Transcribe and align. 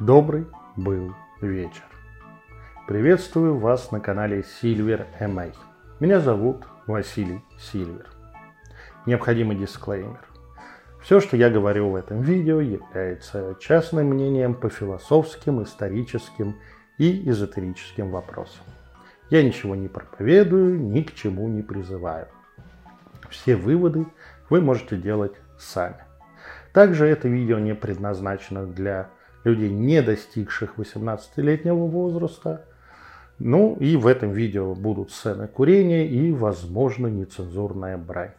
Добрый 0.00 0.46
был 0.76 1.14
вечер. 1.40 1.84
Приветствую 2.86 3.56
вас 3.56 3.90
на 3.92 3.98
канале 3.98 4.40
Silver 4.40 5.06
MA. 5.18 5.54
Меня 6.00 6.20
зовут 6.20 6.66
Василий 6.86 7.40
Сильвер. 7.58 8.06
Необходимый 9.06 9.56
дисклеймер. 9.56 10.20
Все, 11.00 11.18
что 11.18 11.38
я 11.38 11.48
говорю 11.48 11.88
в 11.88 11.94
этом 11.94 12.20
видео, 12.20 12.60
является 12.60 13.56
частным 13.58 14.08
мнением 14.08 14.52
по 14.52 14.68
философским, 14.68 15.62
историческим 15.62 16.56
и 16.98 17.26
эзотерическим 17.30 18.10
вопросам. 18.10 18.66
Я 19.30 19.42
ничего 19.42 19.74
не 19.74 19.88
проповедую, 19.88 20.78
ни 20.78 21.00
к 21.00 21.14
чему 21.14 21.48
не 21.48 21.62
призываю. 21.62 22.28
Все 23.30 23.56
выводы 23.56 24.04
вы 24.50 24.60
можете 24.60 24.98
делать 24.98 25.36
сами. 25.58 26.04
Также 26.74 27.06
это 27.06 27.28
видео 27.28 27.58
не 27.58 27.74
предназначено 27.74 28.66
для 28.66 29.08
людей, 29.46 29.70
не 29.70 30.02
достигших 30.02 30.74
18-летнего 30.76 31.86
возраста. 31.86 32.64
Ну 33.38 33.76
и 33.76 33.96
в 33.96 34.06
этом 34.06 34.32
видео 34.32 34.74
будут 34.74 35.12
сцены 35.12 35.46
курения 35.46 36.06
и, 36.06 36.32
возможно, 36.32 37.06
нецензурная 37.06 37.96
брань. 37.96 38.32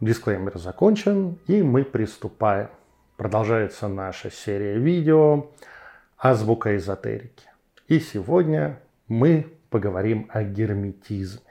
Дисклеймер 0.00 0.58
закончен, 0.58 1.38
и 1.46 1.62
мы 1.62 1.84
приступаем. 1.84 2.68
Продолжается 3.16 3.88
наша 3.88 4.30
серия 4.30 4.78
видео 4.78 5.50
«Азбука 6.16 6.76
эзотерики». 6.76 7.44
И 7.88 8.00
сегодня 8.00 8.80
мы 9.08 9.52
поговорим 9.70 10.30
о 10.30 10.42
герметизме 10.42 11.49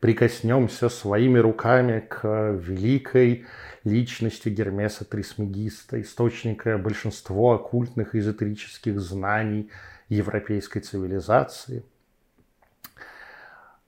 прикоснемся 0.00 0.88
своими 0.88 1.38
руками 1.38 2.00
к 2.00 2.52
великой 2.52 3.46
личности 3.84 4.48
Гермеса 4.48 5.04
Трисмегиста, 5.04 6.00
источника 6.00 6.78
большинства 6.78 7.56
оккультных 7.56 8.14
и 8.14 8.20
эзотерических 8.20 9.00
знаний 9.00 9.70
европейской 10.08 10.80
цивилизации. 10.80 11.84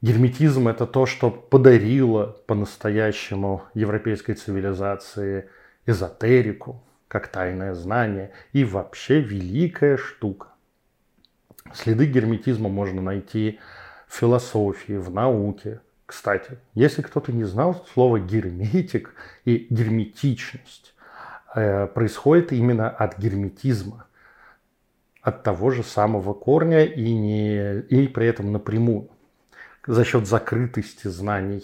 Герметизм– 0.03 0.69
это 0.69 0.87
то, 0.87 1.07
что 1.07 1.31
подарило 1.31 2.37
по-настоящему 2.47 3.65
европейской 3.75 4.33
цивилизации 4.33 5.49
эзотерику, 5.87 6.83
как 7.07 7.29
тайное 7.29 7.75
знание, 7.75 8.33
и 8.53 8.65
вообще 8.65 9.21
великая 9.21 9.99
штука. 9.99 10.49
Следы 11.75 12.07
герметизма 12.07 12.69
можно 12.69 13.03
найти 13.03 13.61
в 14.09 14.17
философии, 14.17 14.95
в 14.95 15.11
науке– 15.11 15.81
кстати, 16.11 16.59
если 16.75 17.03
кто-то 17.03 17.31
не 17.31 17.45
знал, 17.45 17.87
слово 17.95 18.19
герметик 18.19 19.15
и 19.45 19.69
герметичность 19.71 20.93
э, 21.55 21.87
происходит 21.87 22.51
именно 22.51 22.91
от 22.91 23.17
герметизма, 23.17 24.07
от 25.23 25.45
того 25.45 25.71
же 25.71 25.85
самого 25.85 26.35
корня 26.35 26.85
и, 26.85 27.15
не, 27.15 27.79
и 27.83 28.09
при 28.09 28.27
этом 28.27 28.51
напрямую. 28.51 29.09
За 29.87 30.05
счет 30.05 30.27
закрытости 30.27 31.07
знаний 31.07 31.63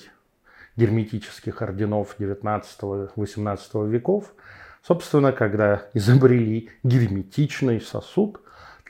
герметических 0.76 1.60
орденов 1.60 2.14
19-18 2.20 3.88
веков, 3.88 4.32
собственно, 4.80 5.32
когда 5.32 5.88
изобрели 5.92 6.70
герметичный 6.84 7.80
сосуд, 7.80 8.40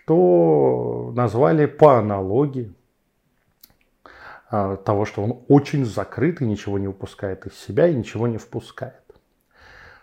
то 0.07 1.15
назвали 1.17 1.65
по 1.65 1.99
аналогии 1.99 2.76
того, 4.51 5.05
что 5.05 5.25
он 5.25 5.45
очень 5.49 5.85
закрыт 5.85 6.41
и 6.41 6.45
ничего 6.45 6.79
не 6.79 6.87
выпускает 6.87 7.47
из 7.47 7.59
себя 7.59 7.89
и 7.89 7.95
ничего 7.95 8.27
не 8.29 8.39
впускает. 8.39 9.03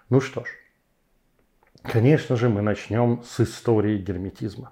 Ну 0.10 0.20
что 0.20 0.44
ж, 0.44 0.48
конечно 1.82 2.36
же, 2.36 2.50
мы 2.50 2.62
начнем 2.62 3.24
с 3.24 3.40
истории 3.40 3.98
герметизма. 3.98 4.72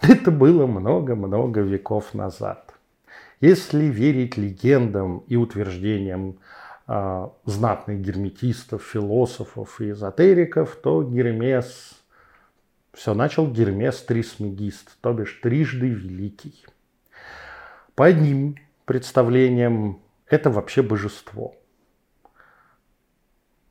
Это 0.00 0.32
было 0.32 0.66
много-много 0.66 1.60
веков 1.60 2.14
назад. 2.14 2.74
Если 3.40 3.84
верить 3.84 4.36
легендам 4.36 5.18
и 5.28 5.36
утверждениям 5.36 6.38
э, 6.88 7.28
знатных 7.44 8.00
герметистов, 8.00 8.82
философов 8.82 9.80
и 9.80 9.90
эзотериков, 9.90 10.76
то 10.76 11.02
Гермес 11.04 12.01
все 12.92 13.14
начал 13.14 13.50
Гермес 13.50 14.02
Трисмегист, 14.02 14.98
то 15.00 15.12
бишь 15.12 15.40
трижды 15.42 15.88
великий. 15.88 16.64
По 17.94 18.06
одним 18.06 18.56
представлениям 18.84 20.02
это 20.26 20.50
вообще 20.50 20.82
божество. 20.82 21.54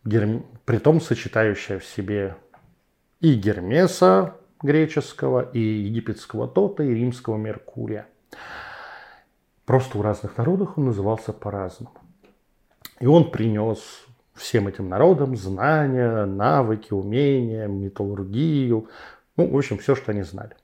Герм... 0.03 0.45
Притом 0.65 1.01
сочетающее 1.01 1.79
в 1.79 1.85
себе 1.85 2.37
и 3.19 3.35
Гермеса 3.35 4.37
греческого, 4.61 5.41
и 5.41 5.59
египетского 5.59 6.47
Тота, 6.47 6.83
и 6.83 6.93
римского 6.93 7.37
Меркурия. 7.37 8.07
Просто 9.65 9.97
у 9.97 10.01
разных 10.01 10.37
народов 10.37 10.77
он 10.77 10.85
назывался 10.85 11.33
по-разному. 11.33 11.93
И 12.99 13.05
он 13.05 13.31
принес 13.31 14.05
всем 14.33 14.67
этим 14.67 14.89
народам 14.89 15.35
знания, 15.35 16.25
навыки, 16.25 16.93
умения, 16.93 17.67
металлургию, 17.67 18.89
ну, 19.37 19.47
в 19.47 19.57
общем, 19.57 19.77
все, 19.77 19.95
что 19.95 20.11
они 20.11 20.23
знали 20.23 20.55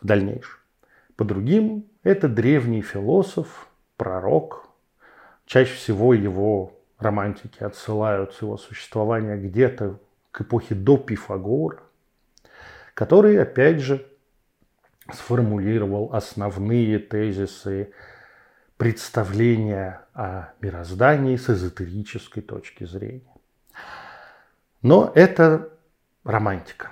в 0.00 0.06
дальнейшем. 0.06 0.58
По 1.16 1.24
другим, 1.24 1.86
это 2.02 2.28
древний 2.28 2.82
философ, 2.82 3.68
пророк. 3.96 4.66
Чаще 5.44 5.74
всего 5.74 6.14
его 6.14 6.72
романтики 6.98 7.62
отсылают 7.62 8.40
его 8.40 8.56
существования 8.56 9.36
где-то 9.36 9.98
к 10.30 10.40
эпохе 10.42 10.74
до 10.74 10.96
Пифагора, 10.96 11.80
который, 12.94 13.40
опять 13.40 13.80
же, 13.80 14.06
сформулировал 15.12 16.10
основные 16.12 16.98
тезисы 16.98 17.92
представления 18.80 20.06
о 20.14 20.54
мироздании 20.62 21.36
с 21.36 21.50
эзотерической 21.50 22.42
точки 22.42 22.84
зрения. 22.84 23.34
Но 24.80 25.12
это 25.14 25.68
романтика. 26.24 26.90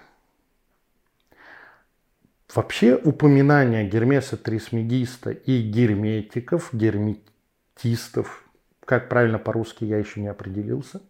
Вообще 2.54 2.94
упоминание 2.94 3.88
Гермеса 3.88 4.36
Трисмегиста 4.36 5.30
и 5.30 5.62
герметиков, 5.62 6.74
герметистов, 6.74 8.44
как 8.84 9.08
правильно 9.08 9.38
по-русски 9.38 9.84
я 9.84 9.96
еще 9.96 10.20
не 10.20 10.28
определился, 10.28 11.00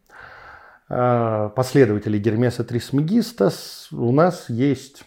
а, 0.89 1.49
последователи 1.49 2.21
Гермеса 2.21 2.63
Трисмегиста 2.63 3.51
у 3.91 4.13
нас 4.13 4.49
есть 4.49 5.03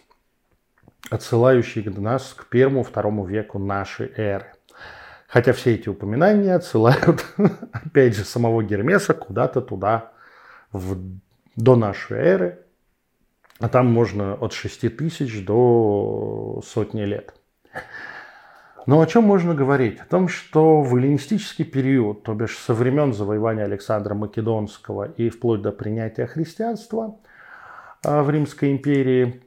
отсылающие 1.08 1.88
нас 1.88 2.34
к 2.34 2.50
первому-второму 2.50 3.24
веку 3.24 3.58
нашей 3.58 4.12
эры. 4.18 4.52
Хотя 5.32 5.54
все 5.54 5.76
эти 5.76 5.88
упоминания 5.88 6.54
отсылают, 6.54 7.24
опять 7.72 8.14
же, 8.14 8.22
самого 8.22 8.62
Гермеса 8.62 9.14
куда-то 9.14 9.62
туда, 9.62 10.12
в, 10.72 10.98
до 11.56 11.74
нашей 11.74 12.18
эры. 12.18 12.58
А 13.58 13.70
там 13.70 13.90
можно 13.90 14.34
от 14.34 14.52
6 14.52 14.94
тысяч 14.94 15.42
до 15.46 16.60
сотни 16.66 17.04
лет. 17.04 17.32
Но 18.84 19.00
о 19.00 19.06
чем 19.06 19.24
можно 19.24 19.54
говорить? 19.54 20.00
О 20.00 20.04
том, 20.04 20.28
что 20.28 20.82
в 20.82 20.94
эллинистический 20.96 21.64
период, 21.64 22.24
то 22.24 22.34
бишь 22.34 22.58
со 22.58 22.74
времен 22.74 23.14
завоевания 23.14 23.64
Александра 23.64 24.14
Македонского 24.14 25.12
и 25.12 25.30
вплоть 25.30 25.62
до 25.62 25.72
принятия 25.72 26.26
христианства 26.26 27.16
а, 28.04 28.22
в 28.22 28.28
Римской 28.28 28.70
империи, 28.70 29.42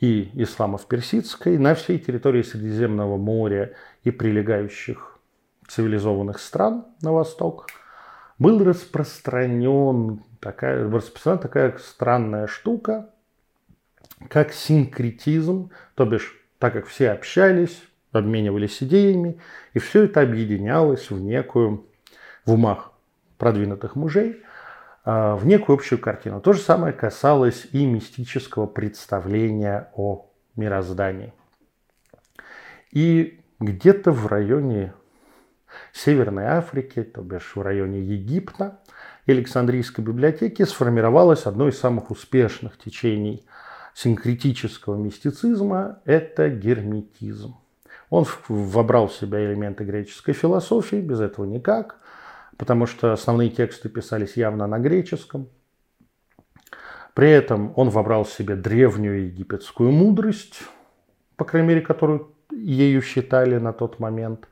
и 0.00 0.30
ислама 0.34 0.78
в 0.78 0.86
Персидской 0.86 1.58
на 1.58 1.74
всей 1.74 1.98
территории 1.98 2.42
Средиземного 2.42 3.16
моря 3.16 3.74
и 4.04 4.10
прилегающих 4.10 5.18
цивилизованных 5.66 6.38
стран 6.38 6.86
на 7.02 7.12
восток 7.12 7.66
был 8.38 8.62
распространен 8.64 10.22
такая, 10.40 10.88
распространена 10.88 11.42
такая 11.42 11.78
странная 11.78 12.46
штука, 12.46 13.10
как 14.28 14.52
синкретизм, 14.52 15.70
то 15.94 16.04
бишь 16.04 16.34
так 16.58 16.72
как 16.72 16.86
все 16.86 17.10
общались, 17.10 17.82
обменивались 18.12 18.82
идеями, 18.82 19.40
и 19.74 19.78
все 19.78 20.04
это 20.04 20.20
объединялось 20.20 21.10
в 21.10 21.20
некую, 21.20 21.86
в 22.44 22.52
умах 22.52 22.92
продвинутых 23.36 23.94
мужей, 23.94 24.42
в 25.08 25.46
некую 25.46 25.74
общую 25.74 25.98
картину. 25.98 26.38
То 26.42 26.52
же 26.52 26.60
самое 26.60 26.92
касалось 26.92 27.66
и 27.72 27.86
мистического 27.86 28.66
представления 28.66 29.90
о 29.94 30.26
мироздании. 30.54 31.32
И 32.92 33.40
где-то 33.58 34.12
в 34.12 34.26
районе 34.26 34.92
Северной 35.94 36.44
Африки, 36.44 37.02
то 37.02 37.22
бишь 37.22 37.52
в 37.54 37.62
районе 37.62 38.00
Египта, 38.00 38.80
Александрийской 39.26 40.04
библиотеки 40.04 40.64
сформировалось 40.64 41.46
одно 41.46 41.68
из 41.68 41.78
самых 41.78 42.10
успешных 42.10 42.76
течений 42.76 43.46
синкретического 43.94 44.96
мистицизма– 44.96 46.00
это 46.04 46.50
герметизм. 46.50 47.56
Он 48.10 48.26
вобрал 48.48 49.08
в 49.08 49.14
себя 49.14 49.42
элементы 49.42 49.84
греческой 49.84 50.34
философии, 50.34 50.96
без 50.96 51.20
этого 51.20 51.46
никак– 51.46 51.96
потому 52.58 52.84
что 52.86 53.12
основные 53.12 53.48
тексты 53.48 53.88
писались 53.88 54.36
явно 54.36 54.66
на 54.66 54.78
греческом. 54.78 55.48
При 57.14 57.30
этом 57.30 57.72
он 57.76 57.88
вобрал 57.88 58.24
в 58.24 58.30
себе 58.30 58.56
древнюю 58.56 59.24
египетскую 59.26 59.90
мудрость, 59.90 60.60
по 61.36 61.46
крайней 61.46 61.68
мере, 61.68 61.80
которую 61.80 62.34
ею 62.52 63.00
считали 63.00 63.56
на 63.58 63.72
тот 63.72 63.98
момент 63.98 64.48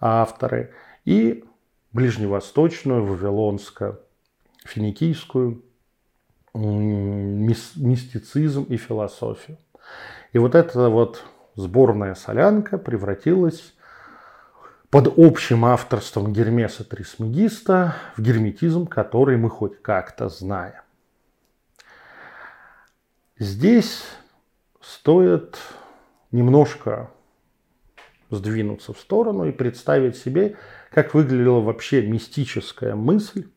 авторы, 0.00 0.72
и 1.04 1.44
ближневосточную, 1.92 3.04
вавилонско-финикийскую 3.04 5.62
мистицизм 6.54 8.64
и 8.64 8.76
философию. 8.76 9.56
И 10.32 10.38
вот 10.38 10.54
эта 10.54 10.88
вот 10.88 11.24
сборная 11.54 12.14
солянка 12.14 12.78
превратилась 12.78 13.74
под 14.92 15.14
общим 15.16 15.64
авторством 15.64 16.34
Гермеса 16.34 16.84
Трисмегиста 16.84 17.96
в 18.14 18.20
герметизм, 18.20 18.86
который 18.86 19.38
мы 19.38 19.48
хоть 19.48 19.80
как-то 19.80 20.28
знаем. 20.28 20.82
Здесь 23.38 24.04
стоит 24.82 25.56
немножко 26.30 27.10
сдвинуться 28.28 28.92
в 28.92 28.98
сторону 28.98 29.46
и 29.46 29.52
представить 29.52 30.16
себе, 30.18 30.58
как 30.90 31.14
выглядела 31.14 31.60
вообще 31.60 32.06
мистическая 32.06 32.94
мысль, 32.94 33.48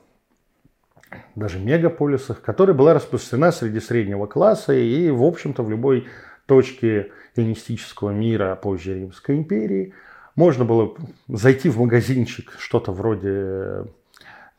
даже 1.36 1.60
мегаполисах, 1.60 2.42
которая 2.42 2.76
была 2.76 2.94
распространена 2.94 3.52
среди 3.52 3.80
среднего 3.80 4.28
класса 4.28 4.74
и, 4.74 5.10
в 5.10 5.24
общем-то, 5.24 5.64
в 5.64 5.70
любой 5.70 6.08
точке 6.46 7.12
эллинистического 7.36 8.12
мира 8.12 8.56
позже 8.56 8.96
Римской 8.96 9.38
империи 9.38 9.94
можно 10.36 10.66
было 10.66 10.96
зайти 11.28 11.70
в 11.70 11.80
магазинчик, 11.80 12.54
что-то 12.58 12.92
вроде 12.92 13.86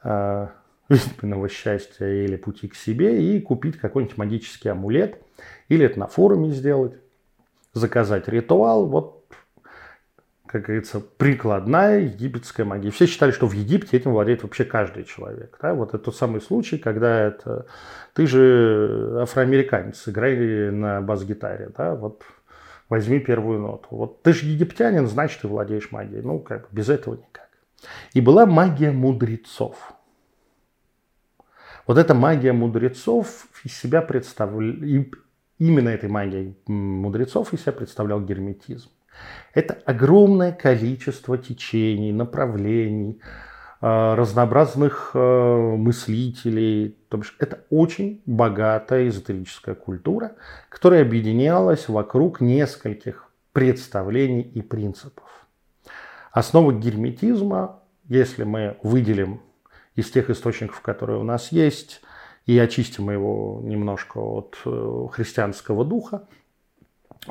э, 0.03 0.49
жизненного 0.89 1.49
счастья 1.49 2.07
или 2.07 2.37
пути 2.37 2.69
к 2.69 2.75
себе 2.75 3.23
и 3.23 3.41
купить 3.41 3.79
какой-нибудь 3.79 4.17
магический 4.17 4.69
амулет, 4.69 5.21
или 5.69 5.87
это 5.87 5.99
на 5.99 6.07
форуме 6.07 6.51
сделать, 6.51 6.95
заказать 7.73 8.29
ритуал, 8.29 8.87
вот 8.87 9.25
как 10.55 10.67
говорится, 10.67 11.01
прикладная 11.01 12.03
египетская 12.03 12.65
магия. 12.65 12.93
Все 12.93 13.07
считали, 13.07 13.33
что 13.33 13.49
в 13.49 13.55
Египте 13.55 13.97
этим 13.97 14.13
владеет 14.13 14.45
вообще 14.45 14.65
каждый 14.65 15.03
человек. 15.03 15.59
Да? 15.61 15.75
Вот 15.75 15.89
это 15.89 15.99
тот 15.99 16.15
самый 16.15 16.41
случай, 16.41 16.79
когда 16.79 17.27
это... 17.27 17.67
Ты 18.13 18.29
же 18.29 19.19
афроамериканец, 19.21 20.07
играй 20.07 20.71
на 20.71 21.01
бас-гитаре. 21.01 21.73
Да? 21.77 21.97
Вот 21.97 22.23
возьми 22.89 23.19
первую 23.19 23.59
ноту. 23.59 23.89
Вот 23.91 24.23
ты 24.23 24.33
же 24.33 24.47
египтянин, 24.47 25.09
значит, 25.09 25.41
ты 25.41 25.49
владеешь 25.49 25.91
магией. 25.91 26.23
Ну, 26.23 26.39
как 26.39 26.71
бы 26.71 26.77
без 26.77 26.89
этого 26.89 27.17
никак. 27.17 27.49
И 28.13 28.21
была 28.21 28.47
магия 28.47 28.93
мудрецов. 28.93 29.93
Вот 31.87 31.99
эта 31.99 32.15
магия 32.15 32.53
мудрецов 32.53 33.47
из 33.65 33.77
себя 33.77 34.03
представляла... 34.03 35.05
Именно 35.59 35.91
этой 35.91 36.09
магией 36.09 36.57
мудрецов 36.67 37.53
из 37.53 37.63
себя 37.63 37.73
представлял 37.73 38.21
герметизм. 38.21 38.91
Это 39.53 39.79
огромное 39.85 40.51
количество 40.51 41.39
течений, 41.39 42.13
направлений, 42.13 43.21
э, 43.81 44.15
разнообразных 44.15 45.13
э, 45.15 45.19
мыслителей. 45.77 46.97
То 47.09 47.19
бишь, 47.19 47.37
это 47.39 47.61
очень 47.71 48.21
богатая 48.27 49.07
эзотерическая 49.09 49.77
культура, 49.77 50.33
которая 50.69 51.03
объединялась 51.03 51.89
вокруг 51.89 52.41
нескольких 52.41 53.31
представлений 53.53 54.43
и 54.43 54.61
принципов. 54.61 55.47
Основа 56.33 56.73
герметизма, 56.73 57.81
если 58.09 58.43
мы 58.43 58.77
выделим 58.83 59.41
из 59.95 60.11
тех 60.11 60.31
источников, 60.31 60.81
которые 60.81 61.19
у 61.19 61.23
нас 61.23 61.53
есть, 61.53 62.01
и 62.47 62.59
очистим 62.59 63.11
его 63.11 63.61
немножко 63.63 64.19
от 64.19 64.59
э, 64.65 65.07
христианского 65.13 65.85
духа, 65.85 66.27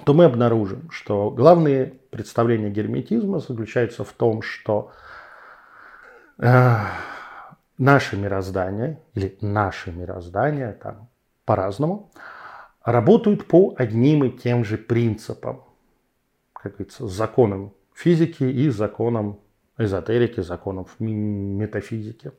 то 0.06 0.14
мы 0.14 0.26
обнаружим, 0.26 0.90
что 0.90 1.30
главные 1.30 1.86
представления 2.10 2.70
герметизма 2.70 3.40
заключаются 3.40 4.04
в 4.04 4.12
том, 4.14 4.42
что 4.42 4.92
э, 6.40 6.78
наше 7.78 8.18
мироздание, 8.18 9.00
или 9.14 9.38
наше 9.42 9.92
мироздание, 9.92 10.74
там 10.74 11.10
по-разному, 11.46 12.12
работают 12.84 13.48
по 13.48 13.76
одним 13.78 14.24
и 14.24 14.32
тем 14.32 14.66
же 14.66 14.78
принципам, 14.78 15.64
как 16.54 16.74
говорится, 16.74 17.08
законам 17.08 17.74
физики 17.94 18.44
и 18.44 18.70
законам 18.70 19.40
эзотерики, 19.78 20.42
законам 20.42 20.88
метафизики. 21.00 22.32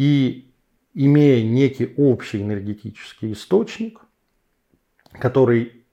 И 0.00 0.50
имея 0.94 1.44
некий 1.44 1.92
общий 1.98 2.40
энергетический 2.40 3.34
источник, 3.34 4.00
который 5.12 5.84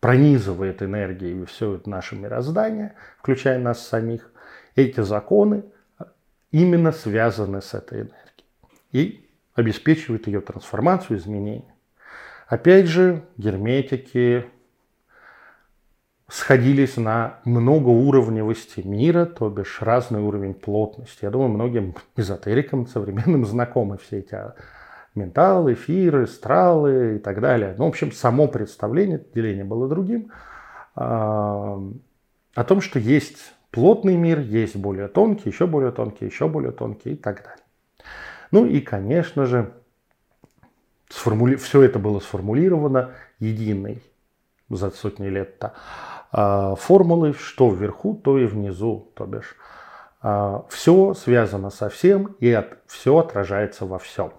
пронизывает 0.00 0.82
энергией 0.82 1.44
все 1.44 1.74
это 1.74 1.88
наше 1.88 2.16
мироздание, 2.16 2.96
включая 3.20 3.60
нас 3.60 3.86
самих, 3.86 4.32
эти 4.74 5.02
законы 5.02 5.66
именно 6.50 6.90
связаны 6.90 7.62
с 7.62 7.74
этой 7.74 7.98
энергией 7.98 8.44
и 8.90 9.28
обеспечивают 9.54 10.26
ее 10.26 10.40
трансформацию, 10.40 11.16
изменение. 11.18 11.76
Опять 12.48 12.86
же, 12.86 13.24
герметики 13.36 14.46
сходились 16.34 16.96
на 16.96 17.38
многоуровневости 17.44 18.80
мира, 18.80 19.24
то 19.24 19.48
бишь 19.50 19.80
разный 19.80 20.20
уровень 20.20 20.52
плотности. 20.52 21.20
Я 21.22 21.30
думаю, 21.30 21.50
многим 21.50 21.94
эзотерикам 22.16 22.88
современным 22.88 23.46
знакомы 23.46 23.98
все 23.98 24.18
эти 24.18 24.36
ментал, 25.14 25.72
эфиры, 25.72 26.26
стралы 26.26 27.16
и 27.16 27.18
так 27.20 27.40
далее. 27.40 27.76
Ну, 27.78 27.84
в 27.84 27.88
общем, 27.88 28.10
само 28.10 28.48
представление, 28.48 29.24
деление 29.32 29.62
было 29.64 29.88
другим, 29.88 30.32
а, 30.96 31.80
о 32.56 32.64
том, 32.64 32.80
что 32.80 32.98
есть 32.98 33.54
плотный 33.70 34.16
мир, 34.16 34.40
есть 34.40 34.74
более 34.74 35.06
тонкий, 35.06 35.48
еще 35.48 35.68
более 35.68 35.92
тонкий, 35.92 36.24
еще 36.24 36.48
более 36.48 36.72
тонкий 36.72 37.12
и 37.12 37.16
так 37.16 37.44
далее. 37.44 37.64
Ну 38.50 38.66
и, 38.66 38.80
конечно 38.80 39.46
же, 39.46 39.72
сформули... 41.08 41.54
все 41.54 41.82
это 41.82 42.00
было 42.00 42.18
сформулировано 42.18 43.12
единой 43.38 44.02
за 44.68 44.90
сотни 44.90 45.28
лет-то 45.28 45.74
а, 46.36 46.74
формулой, 46.74 47.32
что 47.32 47.70
вверху, 47.70 48.14
то 48.14 48.38
и 48.38 48.46
внизу, 48.46 49.12
то 49.14 49.24
бишь. 49.24 49.56
А, 50.20 50.64
все 50.68 51.14
связано 51.14 51.70
со 51.70 51.88
всем 51.88 52.36
и 52.40 52.50
от... 52.50 52.78
все 52.86 53.16
отражается 53.18 53.86
во 53.86 53.98
всем 53.98 54.32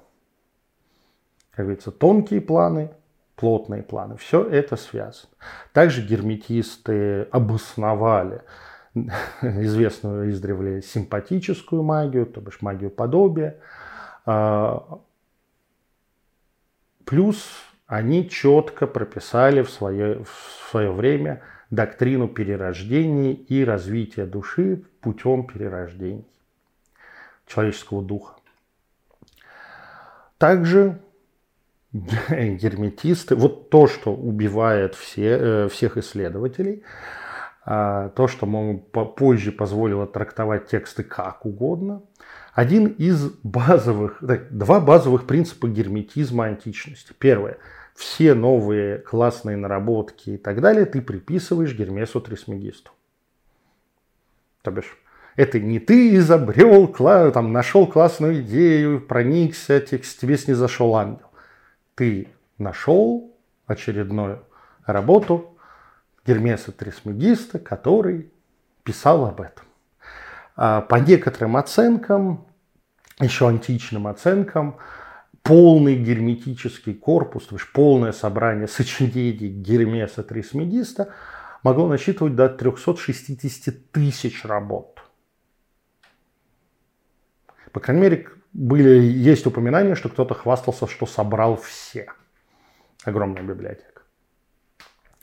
как 1.55 1.65
говорится, 1.65 1.91
тонкие 1.91 2.41
планы, 2.41 2.91
плотные 3.35 3.81
планы. 3.81 4.17
Все 4.17 4.43
это 4.43 4.75
связано. 4.75 5.31
Также 5.71 6.01
герметисты 6.01 7.23
обосновали 7.31 8.41
известную 9.41 10.29
издревле 10.31 10.81
симпатическую 10.81 11.81
магию, 11.81 12.25
то 12.25 12.41
бишь 12.41 12.61
магию 12.61 12.89
подобия. 12.89 13.57
А, 14.25 14.99
плюс 17.05 17.47
они 17.87 18.29
четко 18.29 18.85
прописали 18.85 19.61
в 19.61 19.69
свое, 19.69 20.23
в 20.23 20.69
свое 20.71 20.91
время 20.91 21.41
доктрину 21.69 22.27
перерождений 22.27 23.33
и 23.33 23.63
развития 23.63 24.25
души 24.25 24.83
путем 25.01 25.45
перерождений 25.45 26.25
человеческого 27.47 28.01
духа. 28.01 28.35
Также 30.37 30.99
герметисты, 31.91 33.35
вот 33.35 33.69
то, 33.69 33.87
что 33.87 34.13
убивает 34.13 34.95
все, 34.95 35.37
э, 35.37 35.69
всех 35.69 35.97
исследователей, 35.97 36.83
а, 37.67 38.09
то, 38.09 38.27
что 38.27 38.45
мы 38.45 38.77
позже 38.77 39.51
позволило 39.51 40.05
трактовать 40.05 40.67
тексты 40.67 41.03
как 41.03 41.45
угодно, 41.45 42.03
один 42.53 42.87
из 42.87 43.31
базовых, 43.43 44.19
два 44.21 44.79
базовых 44.79 45.25
принципа 45.25 45.67
герметизма 45.67 46.45
античности. 46.45 47.13
Первое. 47.17 47.57
Все 47.95 48.33
новые 48.33 48.99
классные 48.99 49.55
наработки 49.55 50.31
и 50.31 50.37
так 50.37 50.59
далее 50.59 50.85
ты 50.85 51.01
приписываешь 51.01 51.73
Гермесу 51.73 52.19
Трисмегисту. 52.19 52.91
То 54.61 54.71
бишь, 54.71 54.97
это 55.37 55.59
не 55.59 55.79
ты 55.79 56.15
изобрел, 56.15 56.87
там, 57.31 57.53
нашел 57.53 57.87
классную 57.87 58.41
идею, 58.41 58.99
проникся, 58.99 59.79
тебе 59.79 60.37
снизошел 60.37 60.95
ангел. 60.95 61.27
Ты 61.95 62.27
нашел 62.57 63.33
очередную 63.65 64.43
работу 64.85 65.57
Гермеса 66.25 66.73
Трисмегиста, 66.73 67.59
который 67.59 68.29
писал 68.83 69.25
об 69.25 69.39
этом. 69.39 69.65
А 70.57 70.81
по 70.81 70.95
некоторым 70.95 71.57
оценкам, 71.57 72.45
еще 73.19 73.47
античным 73.47 74.07
оценкам, 74.07 74.77
полный 75.45 75.95
герметический 75.95 76.95
корпус, 76.95 77.45
то 77.45 77.55
есть 77.55 77.71
полное 77.71 78.11
собрание 78.11 78.67
сочинений 78.67 79.47
Гермеса 79.47 80.23
Трисмегиста 80.23 81.13
могло 81.61 81.87
насчитывать 81.87 82.35
до 82.35 82.49
360 82.49 83.91
тысяч 83.91 84.43
работ. 84.43 85.01
По 87.71 87.79
крайней 87.79 88.01
мере, 88.01 88.27
были, 88.53 88.89
есть 88.99 89.45
упоминания, 89.45 89.95
что 89.95 90.09
кто-то 90.09 90.33
хвастался, 90.33 90.87
что 90.87 91.05
собрал 91.05 91.57
все. 91.57 92.07
Огромная 93.03 93.43
библиотека. 93.43 94.01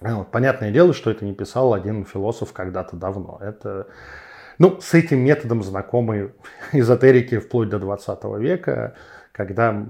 Вот. 0.00 0.30
Понятное 0.30 0.70
дело, 0.70 0.94
что 0.94 1.10
это 1.10 1.24
не 1.24 1.34
писал 1.34 1.74
один 1.74 2.04
философ 2.04 2.52
когда-то 2.52 2.94
давно. 2.94 3.38
Это, 3.40 3.88
ну, 4.58 4.80
с 4.80 4.94
этим 4.94 5.20
методом 5.20 5.62
знакомы 5.64 6.34
эзотерики 6.72 7.38
вплоть 7.38 7.70
до 7.70 7.78
20 7.80 8.24
века, 8.38 8.94
когда 9.32 9.86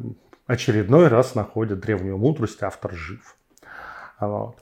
очередной 0.46 1.08
раз 1.08 1.34
находят 1.34 1.80
древнюю 1.80 2.18
мудрость, 2.18 2.62
автор 2.62 2.92
жив. 2.92 3.36
Вот. 4.20 4.56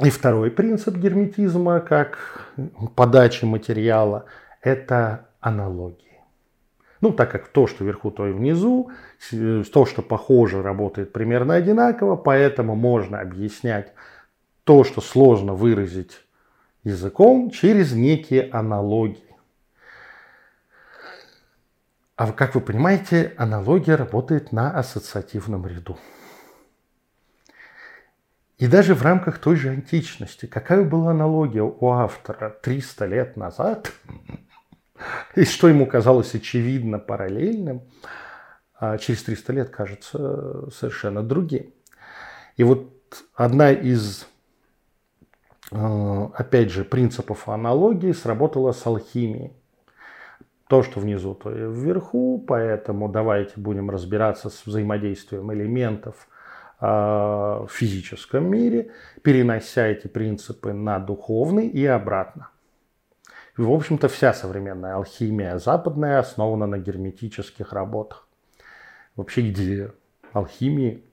И 0.00 0.10
второй 0.10 0.50
принцип 0.50 0.96
герметизма, 0.96 1.80
как 1.80 2.50
подачи 2.94 3.44
материала, 3.44 4.26
это 4.60 5.28
аналогия. 5.40 6.02
Ну, 7.00 7.12
так 7.12 7.30
как 7.30 7.48
то, 7.48 7.66
что 7.66 7.84
вверху, 7.84 8.10
то 8.10 8.26
и 8.26 8.32
внизу, 8.32 8.90
то, 9.30 9.86
что 9.86 10.02
похоже, 10.02 10.62
работает 10.62 11.12
примерно 11.12 11.54
одинаково, 11.54 12.16
поэтому 12.16 12.74
можно 12.74 13.20
объяснять 13.20 13.92
то, 14.64 14.82
что 14.82 15.00
сложно 15.00 15.54
выразить 15.54 16.20
языком, 16.84 17.50
через 17.50 17.92
некие 17.92 18.50
аналогии. 18.50 19.25
А 22.16 22.32
как 22.32 22.54
вы 22.54 22.62
понимаете, 22.62 23.34
аналогия 23.36 23.94
работает 23.94 24.50
на 24.50 24.70
ассоциативном 24.70 25.66
ряду. 25.66 25.98
И 28.56 28.66
даже 28.66 28.94
в 28.94 29.02
рамках 29.02 29.38
той 29.38 29.56
же 29.56 29.68
античности, 29.68 30.46
какая 30.46 30.82
была 30.82 31.10
аналогия 31.10 31.62
у 31.62 31.90
автора 31.90 32.58
300 32.62 33.04
лет 33.04 33.36
назад, 33.36 33.92
и 35.34 35.44
что 35.44 35.68
ему 35.68 35.84
казалось 35.84 36.34
очевидно 36.34 36.98
параллельным, 36.98 37.82
а 38.78 38.96
через 38.96 39.22
300 39.24 39.52
лет 39.52 39.68
кажется 39.68 40.70
совершенно 40.70 41.22
другим. 41.22 41.74
И 42.56 42.64
вот 42.64 42.94
одна 43.34 43.72
из, 43.72 44.26
э, 45.70 46.28
опять 46.32 46.70
же, 46.70 46.86
принципов 46.86 47.46
аналогии 47.46 48.12
сработала 48.12 48.72
с 48.72 48.86
алхимией. 48.86 49.52
То, 50.68 50.82
что 50.82 50.98
внизу, 51.00 51.34
то 51.34 51.50
и 51.50 51.60
вверху, 51.60 52.44
поэтому 52.46 53.08
давайте 53.08 53.52
будем 53.56 53.88
разбираться 53.88 54.50
с 54.50 54.66
взаимодействием 54.66 55.52
элементов 55.52 56.28
э, 56.80 56.86
в 56.86 57.68
физическом 57.70 58.50
мире, 58.50 58.90
перенося 59.22 59.86
эти 59.86 60.08
принципы 60.08 60.72
на 60.72 60.98
духовный 60.98 61.68
и 61.68 61.86
обратно. 61.86 62.50
В 63.56 63.70
общем-то, 63.70 64.08
вся 64.08 64.34
современная 64.34 64.96
алхимия 64.96 65.58
западная 65.58 66.18
основана 66.18 66.66
на 66.66 66.78
герметических 66.78 67.72
работах. 67.72 68.28
Вообще 69.14 69.48
идея 69.48 69.94
алхимии 70.32 71.04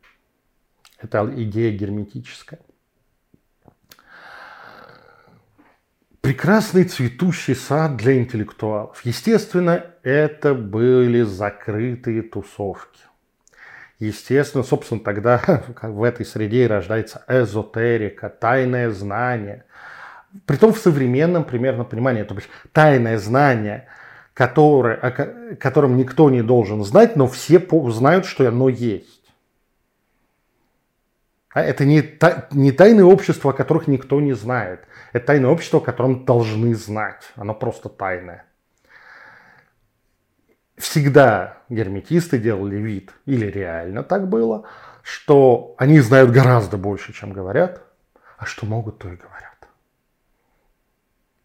–это 0.99 1.31
идея 1.35 1.71
герметическая. 1.77 2.59
Прекрасный 6.33 6.85
цветущий 6.85 7.53
сад 7.53 7.95
для 7.95 8.17
интеллектуалов. 8.17 8.99
Естественно, 9.05 9.85
это 10.01 10.55
были 10.55 11.21
закрытые 11.21 12.23
тусовки. 12.23 13.01
Естественно, 13.99 14.63
собственно, 14.63 14.99
тогда 14.99 15.63
в 15.83 16.01
этой 16.01 16.25
среде 16.25 16.63
и 16.63 16.67
рождается 16.67 17.23
эзотерика, 17.27 18.29
тайное 18.29 18.89
знание– 18.89 19.65
Притом 20.47 20.73
в 20.73 20.79
современном 20.79 21.43
примерно 21.43 21.83
понимании, 21.83 22.23
то 22.23 22.33
есть 22.33 22.49
тайное 22.71 23.19
знание, 23.19 23.85
которое, 24.33 24.95
о 24.95 25.11
котором 25.55 25.95
никто 25.95 26.31
не 26.31 26.41
должен 26.41 26.83
знать, 26.83 27.15
но 27.15 27.27
все 27.27 27.63
знают, 27.91 28.25
что 28.25 28.47
оно 28.47 28.67
есть. 28.67 29.12
А 31.53 31.61
это 31.61 31.85
не, 31.85 32.01
та, 32.01 32.47
не 32.51 32.71
тайное 32.71 33.05
общество, 33.05 33.51
о 33.51 33.53
которых 33.53 33.87
никто 33.87 34.19
не 34.19 34.33
знает. 34.33 34.87
Это 35.13 35.27
тайное 35.27 35.51
общество, 35.51 35.79
о 35.79 35.83
котором 35.83 36.25
должны 36.25 36.73
знать. 36.73 37.31
Оно 37.35 37.53
просто 37.53 37.89
тайное. 37.89 38.45
Всегда 40.77 41.59
герметисты 41.69 42.39
делали 42.39 42.77
вид, 42.77 43.11
или 43.25 43.45
реально 43.45 44.03
так 44.03 44.27
было, 44.27 44.65
что 45.03 45.75
они 45.77 45.99
знают 45.99 46.31
гораздо 46.31 46.77
больше, 46.77 47.13
чем 47.13 47.31
говорят, 47.31 47.83
а 48.37 48.45
что 48.45 48.65
могут, 48.65 48.97
то 48.97 49.07
и 49.07 49.15
говорят. 49.15 49.52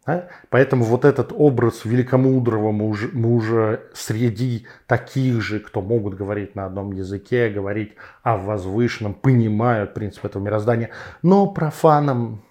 Да? 0.08 0.28
Поэтому 0.48 0.86
вот 0.86 1.04
этот 1.04 1.34
образ 1.36 1.84
великомудрого 1.84 2.72
мужа, 2.72 3.10
мужа 3.12 3.82
среди 3.92 4.66
таких 4.86 5.42
же, 5.42 5.60
кто 5.60 5.82
могут 5.82 6.14
говорить 6.14 6.54
на 6.54 6.64
одном 6.64 6.92
языке, 6.92 7.50
говорить 7.50 7.92
о 8.22 8.38
возвышенном, 8.38 9.12
понимают 9.12 9.92
принцип 9.92 10.24
этого 10.24 10.42
мироздания, 10.42 10.88
но 11.20 11.46
профанам 11.46 12.42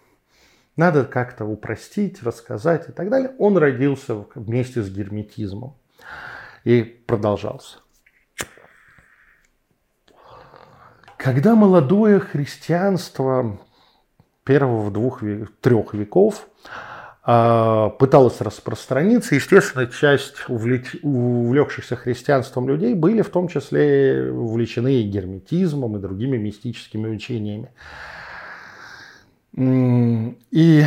надо 0.75 1.03
как-то 1.03 1.45
упростить, 1.45 2.21
рассказать 2.21 2.89
и 2.89 2.91
так 2.91 3.09
далее. 3.09 3.31
Он 3.39 3.57
родился 3.57 4.25
вместе 4.35 4.83
с 4.83 4.91
герметизмом 4.91 5.75
и 6.63 6.83
продолжался. 6.83 7.79
Когда 11.17 11.55
молодое 11.55 12.19
христианство 12.19 13.59
первого 14.43 14.91
двух, 14.91 15.23
трех 15.61 15.95
веков 15.95 16.47
пыталась 17.27 18.39
распространиться. 18.39 19.35
Естественно, 19.35 19.85
часть 19.87 20.47
увлеч... 20.47 20.95
увлекшихся 21.03 21.97
христианством 21.97 22.69
людей 22.69 22.93
были 22.93 23.21
в 23.21 23.29
том 23.29 23.49
числе 23.49 24.31
увлечены 24.31 25.01
и 25.01 25.03
герметизмом, 25.03 25.97
и 25.97 25.99
другими 25.99 26.37
мистическими 26.37 27.09
учениями. 27.09 27.69
И 29.57 30.85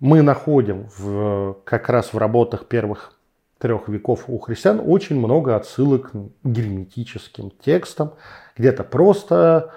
мы 0.00 0.22
находим 0.22 0.88
в, 0.96 1.58
как 1.64 1.90
раз 1.90 2.14
в 2.14 2.18
работах 2.18 2.66
первых 2.66 3.12
трех 3.58 3.88
веков 3.88 4.24
у 4.28 4.38
христиан 4.38 4.80
очень 4.82 5.18
много 5.18 5.56
отсылок 5.56 6.10
к 6.12 6.16
герметическим 6.44 7.52
текстам. 7.62 8.14
Где-то 8.56 8.84
просто 8.84 9.72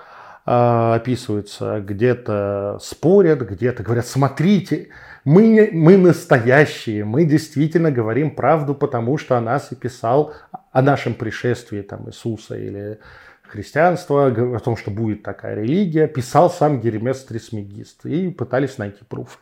э, 0.46 0.94
описывается, 0.96 1.82
где-то 1.82 2.78
спорят, 2.82 3.42
где-то 3.42 3.84
говорят, 3.84 4.06
смотрите, 4.06 4.90
мы, 5.28 5.70
мы 5.74 5.98
настоящие, 5.98 7.04
мы 7.04 7.26
действительно 7.26 7.92
говорим 7.92 8.34
правду, 8.34 8.74
потому 8.74 9.18
что 9.18 9.38
о 9.38 9.42
нас 9.42 9.74
и 9.74 9.76
писал, 9.76 10.34
о 10.72 10.82
нашем 10.82 11.16
пришествии 11.16 11.82
там, 11.82 12.08
Иисуса 12.08 12.58
или 12.58 13.00
христианства, 13.44 14.28
о 14.28 14.60
том, 14.60 14.78
что 14.78 14.90
будет 14.90 15.24
такая 15.24 15.56
религия, 15.56 16.08
писал 16.08 16.50
сам 16.50 16.80
Геремес 16.80 17.26
Трисмегист 17.26 18.06
и 18.06 18.30
пытались 18.30 18.78
найти 18.78 19.04
пруф. 19.04 19.42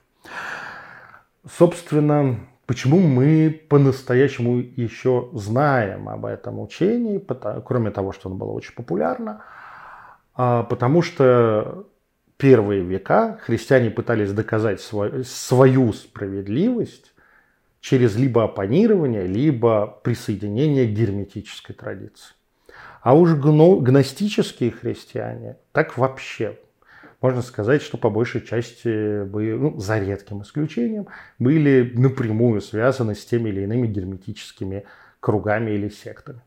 собственно, 1.47 2.39
почему 2.65 2.99
мы 2.99 3.51
по-настоящему 3.69 4.57
еще 4.57 5.29
знаем 5.33 6.09
об 6.09 6.25
этом 6.25 6.61
учении, 6.61 7.23
кроме 7.63 7.91
того, 7.91 8.11
что 8.11 8.29
оно 8.29 8.39
было 8.39 8.53
очень 8.53 8.73
популярно, 8.73 9.43
а, 10.33 10.63
потому 10.63 11.03
что 11.03 11.85
первые 12.37 12.83
века 12.83 13.39
христиане 13.41 13.91
пытались 13.91 14.33
доказать 14.33 14.81
свою 14.81 15.93
справедливость 15.93 17.13
через 17.79 18.15
либо 18.15 18.43
оппонирование, 18.43 19.27
либо 19.27 19.99
присоединение 20.03 20.87
к 20.87 20.97
герметической 20.97 21.75
традиции. 21.75 22.33
А 23.01 23.15
уж 23.15 23.35
гностические 23.35 24.71
христиане 24.71 25.57
так 25.71 25.97
вообще 25.97 26.57
можно 27.21 27.41
сказать, 27.41 27.81
что 27.81 27.97
по 27.97 28.09
большей 28.09 28.41
части, 28.41 29.23
ну, 29.23 29.79
за 29.79 29.99
редким 29.99 30.41
исключением, 30.41 31.07
были 31.39 31.91
напрямую 31.95 32.61
связаны 32.61 33.15
с 33.15 33.25
теми 33.25 33.49
или 33.49 33.61
иными 33.61 33.87
герметическими 33.87 34.85
кругами 35.19 35.71
или 35.71 35.89
сектами 35.89 36.41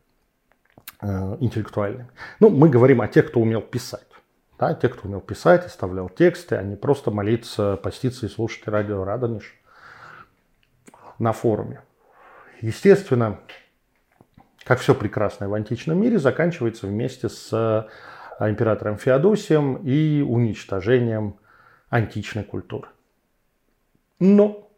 э, 1.01 1.37
интеллектуальными. 1.41 2.09
Ну, 2.41 2.51
мы 2.51 2.69
говорим 2.69 3.01
о 3.01 3.09
тех, 3.09 3.29
кто 3.29 3.41
умел 3.41 3.61
писать. 3.61 4.08
Да, 4.59 4.75
те, 4.75 4.89
кто 4.89 5.07
умел 5.07 5.21
писать, 5.21 5.67
оставлял 5.67 6.09
тексты, 6.09 6.57
а 6.57 6.63
не 6.63 6.75
просто 6.75 7.13
молиться, 7.13 7.77
поститься 7.77 8.27
и 8.27 8.29
слушать 8.29 8.67
радио 8.67 9.05
Радонеж 9.05 9.55
на 11.21 11.33
форуме. 11.33 11.83
Естественно, 12.61 13.39
как 14.65 14.81
все 14.81 14.95
прекрасное 14.95 15.49
в 15.49 15.55
античном 15.55 16.01
мире, 16.01 16.19
заканчивается 16.19 16.89
вместе 16.89 17.29
с 17.29 17.53
а, 17.53 17.87
императором 18.51 18.99
Феодосием 18.99 19.77
и 19.77 20.23
уничтожением 20.23 21.39
античной 21.89 22.43
культуры. 22.43 22.89
Но, 24.19 24.69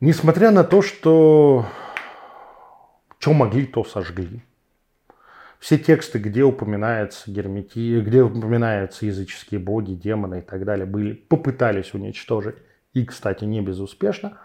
несмотря 0.00 0.50
на 0.50 0.64
то, 0.64 0.82
что 0.82 1.64
что 3.20 3.32
могли, 3.32 3.66
то 3.66 3.84
сожгли. 3.84 4.42
Все 5.58 5.78
тексты, 5.78 6.18
где 6.18 6.42
упоминается 6.42 7.30
гермети, 7.30 8.00
где 8.00 8.22
упоминаются 8.22 9.06
языческие 9.06 9.58
боги, 9.60 9.92
демоны 9.92 10.40
и 10.40 10.42
так 10.42 10.64
далее, 10.64 10.86
были, 10.86 11.14
попытались 11.14 11.94
уничтожить. 11.94 12.56
И, 12.92 13.04
кстати, 13.04 13.44
не 13.44 13.60
безуспешно. 13.60 14.38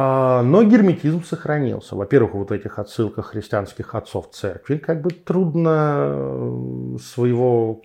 А, 0.00 0.42
но 0.42 0.62
герметизм 0.62 1.24
сохранился. 1.24 1.96
Во-первых, 1.96 2.34
вот 2.34 2.52
этих 2.52 2.78
отсылках 2.78 3.30
христианских 3.30 3.94
отцов 3.94 4.30
церкви 4.30 4.76
как 4.76 5.02
бы 5.02 5.10
трудно 5.10 6.12
э, 6.12 6.96
своего 7.02 7.82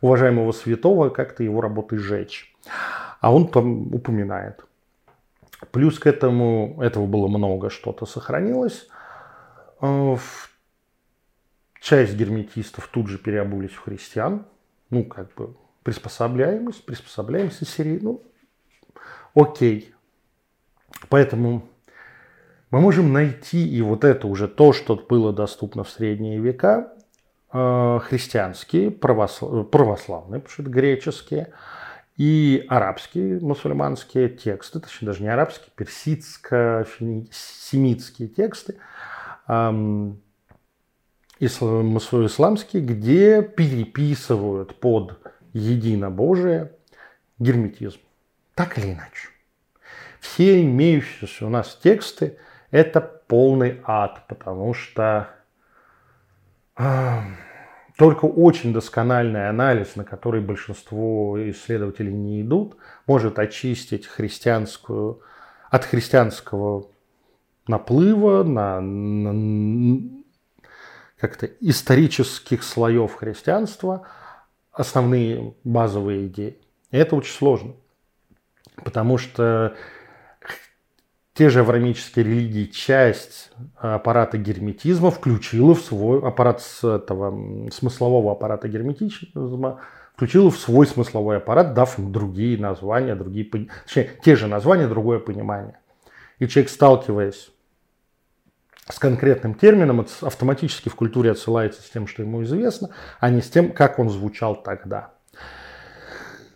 уважаемого 0.00 0.52
святого 0.52 1.08
как-то 1.08 1.42
его 1.42 1.60
работы 1.60 1.98
сжечь. 1.98 2.54
А 3.20 3.34
он 3.34 3.48
там 3.48 3.92
упоминает. 3.92 4.64
Плюс 5.72 5.98
к 5.98 6.06
этому, 6.06 6.80
этого 6.80 7.06
было 7.06 7.26
много, 7.26 7.70
что-то 7.70 8.06
сохранилось. 8.06 8.86
Э, 9.80 10.16
часть 11.86 12.16
герметистов 12.16 12.88
тут 12.92 13.08
же 13.08 13.18
переобулись 13.18 13.72
в 13.72 13.80
христиан. 13.80 14.46
Ну, 14.90 15.04
как 15.04 15.34
бы 15.34 15.56
приспособляемость, 15.82 16.84
приспособляемся 16.84 17.64
серии. 17.64 17.98
Ну, 18.00 18.22
окей, 19.34 19.94
Поэтому 21.08 21.68
мы 22.70 22.80
можем 22.80 23.12
найти 23.12 23.68
и 23.68 23.82
вот 23.82 24.04
это 24.04 24.26
уже 24.26 24.48
то, 24.48 24.72
что 24.72 24.96
было 24.96 25.32
доступно 25.32 25.84
в 25.84 25.90
средние 25.90 26.40
века, 26.40 26.92
э, 27.52 28.00
христианские, 28.02 28.90
православ... 28.90 29.70
православные, 29.70 30.40
потому 30.40 30.52
что 30.52 30.62
это 30.62 30.70
греческие, 30.70 31.52
и 32.16 32.64
арабские, 32.68 33.38
мусульманские 33.40 34.30
тексты, 34.30 34.80
точнее 34.80 35.06
даже 35.06 35.22
не 35.22 35.28
арабские, 35.28 35.70
персидско-семитские 35.76 38.28
тексты, 38.28 38.76
исламские, 41.38 42.82
где 42.82 43.42
переписывают 43.42 44.80
под 44.80 45.18
единобожие 45.52 46.72
герметизм. 47.38 48.00
Так 48.54 48.78
или 48.78 48.92
иначе 48.92 49.28
все 50.26 50.62
имеющиеся 50.62 51.46
у 51.46 51.48
нас 51.48 51.78
тексты– 51.82 52.38
это 52.70 53.00
полный 53.00 53.80
ад, 53.84 54.26
потому 54.28 54.74
что 54.74 55.28
э, 56.76 57.20
только 57.96 58.24
очень 58.24 58.72
доскональный 58.72 59.48
анализ, 59.48 59.96
на 59.96 60.04
который 60.04 60.40
большинство 60.40 61.38
исследователей 61.50 62.12
не 62.12 62.42
идут, 62.42 62.76
может 63.06 63.38
очистить 63.38 64.06
христианскую 64.06 65.20
от 65.70 65.84
христианского 65.84 66.88
наплыва 67.66 68.42
на, 68.42 68.80
на 68.80 70.15
как-то 71.18 71.46
исторических 71.46 72.62
слоев 72.62 73.14
христианства 73.14 74.06
основные 74.72 75.54
базовые 75.64 76.26
идеи. 76.26 76.58
И 76.90 76.96
это 76.96 77.16
очень 77.16 77.32
сложно, 77.32 77.74
потому 78.84 79.18
что 79.18 79.74
те 81.32 81.50
же 81.50 81.60
аврамические 81.60 82.24
религии 82.24 82.64
часть 82.64 83.50
аппарата 83.76 84.38
герметизма 84.38 85.10
включила 85.10 85.74
в 85.74 85.80
свой 85.80 86.20
аппарат 86.20 86.62
этого 86.82 87.68
смыслового 87.70 88.32
аппарата 88.32 88.68
герметизма, 88.68 89.80
включила 90.14 90.50
в 90.50 90.56
свой 90.56 90.86
смысловой 90.86 91.38
аппарат, 91.38 91.74
дав 91.74 91.98
им 91.98 92.12
другие 92.12 92.58
названия, 92.58 93.14
другие, 93.14 93.44
точнее, 93.84 94.18
те 94.22 94.36
же 94.36 94.46
названия, 94.46 94.88
другое 94.88 95.18
понимание. 95.18 95.78
И 96.38 96.48
человек, 96.48 96.70
сталкиваясь 96.70 97.50
с 98.88 98.98
конкретным 98.98 99.54
термином, 99.54 100.06
автоматически 100.20 100.88
в 100.88 100.94
культуре 100.94 101.32
отсылается 101.32 101.82
с 101.82 101.90
тем, 101.90 102.06
что 102.06 102.22
ему 102.22 102.42
известно, 102.44 102.90
а 103.18 103.30
не 103.30 103.42
с 103.42 103.50
тем, 103.50 103.72
как 103.72 103.98
он 103.98 104.10
звучал 104.10 104.62
тогда. 104.62 105.14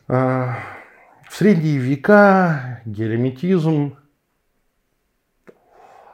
А, 0.06 0.58
в 1.28 1.34
средние 1.34 1.78
века 1.78 2.82
герметизм 2.84 3.96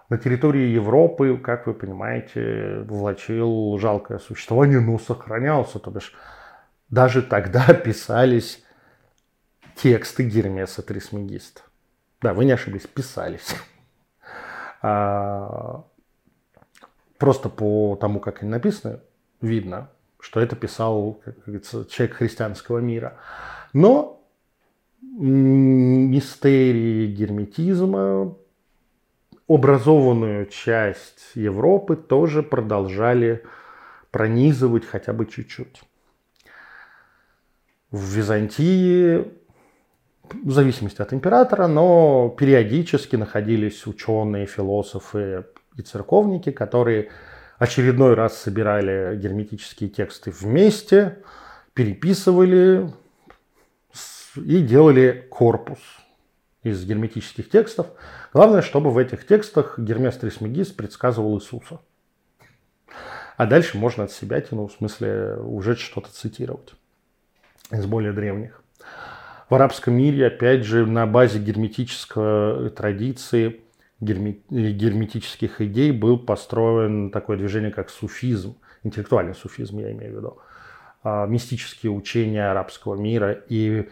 на 0.09 0.19
территории 0.19 0.69
Европы, 0.69 1.37
как 1.37 1.67
вы 1.67 1.75
понимаете, 1.75 2.81
влачил 2.87 3.79
жалкое 3.79 4.19
существование, 4.19 4.81
но 4.81 4.99
сохранялся. 4.99 5.79
То 5.79 5.91
бишь, 5.91 6.15
даже 6.89 7.23
тогда 7.23 7.67
писались 7.75 8.65
тексты 9.75 10.25
Гермеса 10.25 10.83
Трисмегиста. 10.83 11.63
Да, 12.23 12.33
вы 12.33 12.47
не 12.47 12.53
ошиблись, 12.53 12.87
писались. 12.87 13.55
Просто 17.19 17.49
по 17.49 17.97
тому, 18.01 18.21
как 18.21 18.43
они 18.43 18.51
написаны, 18.51 19.01
видно, 19.41 19.91
что 20.21 20.41
это 20.41 20.57
писал, 20.57 21.21
как 21.25 21.35
говорится, 21.45 21.85
человек 21.87 22.17
христианского 22.17 22.79
мира. 22.79 23.19
Но 23.73 24.23
мистерии 25.01 27.07
герметизма 27.07 28.37
образованную 29.49 30.47
часть 30.47 31.33
Европы 31.35 31.97
тоже 31.97 32.43
продолжали 32.43 33.45
пронизывать 34.11 34.85
хотя 34.85 35.13
бы 35.13 35.27
чуть-чуть. 35.27 35.83
В 37.91 38.15
Византии, 38.15 39.25
в 40.33 40.51
зависимости 40.51 41.01
от 41.01 41.13
императора, 41.13 41.67
но 41.67 42.35
периодически 42.37 43.17
находились 43.17 43.87
ученые, 43.87 44.47
философы 44.47 45.47
и 45.77 45.83
церковники, 45.83 46.51
которые 46.51 47.11
очередной 47.59 48.15
раз 48.15 48.37
собирали 48.39 49.17
герметические 49.17 49.89
тексты 49.91 50.31
вместе, 50.31 51.19
переписывали 51.75 52.93
и 54.37 54.61
делали 54.61 55.27
корпус– 55.31 55.79
из 56.67 56.85
герметических 56.85 57.49
текстов. 57.49 57.87
Главное, 58.33 58.63
чтобы 58.63 58.91
в 58.91 58.99
этих 58.99 59.27
текстах 59.27 59.79
Гермес 59.79 60.17
Трисмегис 60.17 60.69
предсказывал 60.69 61.39
Иисуса. 61.39 61.81
А 63.37 63.47
дальше 63.47 63.79
можно 63.79 64.05
от 64.05 64.13
себя 64.13 64.41
тянуть, 64.41 64.73
в 64.73 64.79
смысле 64.79 65.37
уже 65.37 65.77
что-то 65.77 66.11
цитировать 66.11 66.75
из 67.71 67.87
более 67.87 68.13
древних. 68.13 68.63
В 69.49 69.55
арабском 69.55 69.95
мире, 69.95 70.27
опять 70.27 70.65
же, 70.65 70.87
на 70.87 71.07
базе 71.07 71.39
герметической 71.39 72.71
традиции, 72.71 73.61
герметических 74.01 75.61
идей 75.61 75.93
был 75.93 76.19
построен 76.19 77.11
такое 77.11 77.37
движение, 77.37 77.71
как 77.71 77.91
суфизм, 77.91 78.57
интеллектуальный 78.83 79.35
суфизм, 79.35 79.79
я 79.79 79.93
имею 79.93 80.13
в 80.13 80.17
виду, 80.17 80.39
а, 81.03 81.27
мистические 81.27 81.93
учения 81.93 82.51
арабского 82.51 82.95
мира. 82.95 83.33
И 83.49 83.89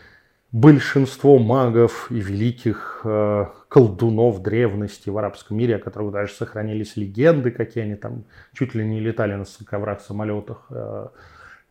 большинство 0.55 1.39
магов 1.39 2.13
и 2.13 2.21
великих 2.21 3.01
э, 3.05 3.47
колдунов 3.69 4.41
древности 4.41 5.11
в 5.11 5.19
арабском 5.19 5.57
мире, 5.57 5.77
о 5.77 5.79
которых 5.81 6.13
даже 6.13 6.33
сохранились 6.33 6.97
легенды, 6.97 7.51
какие 7.51 7.83
они 7.83 7.97
там 7.97 8.25
чуть 8.53 8.73
ли 8.73 8.87
не 8.87 9.01
летали 9.01 9.35
на 9.35 9.45
коврах, 9.67 10.01
самолетах 10.01 10.67
э, 10.71 11.09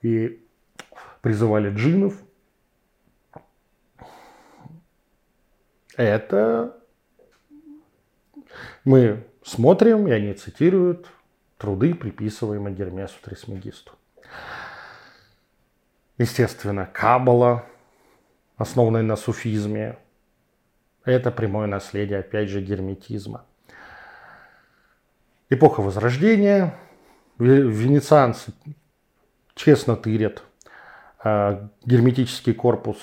и 0.01 0.43
призывали 1.21 1.73
джинов. 1.73 2.15
Это 5.95 6.82
мы 8.83 9.25
смотрим, 9.43 10.07
и 10.07 10.11
они 10.11 10.33
цитируют 10.33 11.07
труды, 11.57 11.93
приписываемые 11.93 12.75
Гермесу 12.75 13.15
Трисмегисту. 13.23 13.93
Естественно, 16.17 16.85
Каббала, 16.85 17.65
основанная 18.57 19.01
на 19.01 19.15
суфизме, 19.15 19.97
это 21.05 21.31
прямое 21.31 21.67
наследие, 21.67 22.19
опять 22.19 22.49
же, 22.49 22.61
герметизма. 22.61 23.45
Эпоха 25.49 25.81
Возрождения. 25.81 26.75
Венецианцы 27.39 28.53
честно 29.55 29.95
тырят 29.95 30.43
а, 31.19 31.69
герметический 31.83 32.53
корпус 32.53 32.97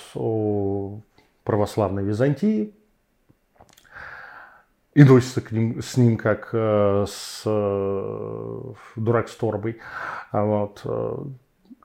православной 1.45 2.05
Византии 2.05 2.75
и 4.95 5.05
носится 5.05 5.41
к 5.41 5.53
ним, 5.53 5.81
с 5.83 5.97
ним 5.97 6.17
как 6.17 6.51
э, 6.53 7.05
с 7.09 7.43
э, 7.47 8.63
дурак 8.97 9.29
с 9.29 9.37
торбой. 9.37 9.79
А 10.31 10.45
вот. 10.45 10.81
Э, 10.85 11.17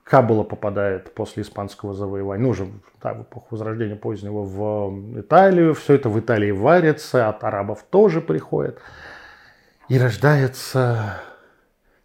Кабула 0.06 0.44
попадает 0.44 1.12
после 1.14 1.42
испанского 1.42 1.92
завоевания, 1.92 2.40
ну 2.40 2.50
уже 2.50 2.68
да, 3.02 3.12
в 3.12 3.22
эпоху 3.22 3.48
Возрождения 3.50 3.96
позднего, 3.96 4.44
в 4.44 5.20
Италию. 5.20 5.74
Все 5.74 5.94
это 5.94 6.08
в 6.08 6.20
Италии 6.20 6.52
варится, 6.52 7.28
от 7.28 7.42
арабов 7.42 7.82
тоже 7.90 8.20
приходит. 8.20 8.78
И 9.88 9.98
рождается 9.98 11.20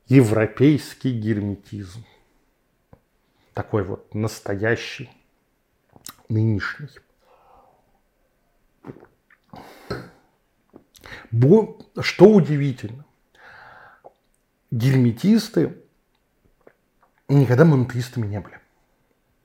европейский 0.08 1.12
герметизм. 1.12 2.04
Такой 3.54 3.84
вот 3.84 4.16
настоящий, 4.16 5.12
нынешний. 6.28 6.90
Что 12.00 12.26
удивительно, 12.26 13.06
герметисты 14.72 15.78
никогда 17.28 17.66
монотеистами 17.66 18.28
не 18.28 18.40
были. 18.40 18.60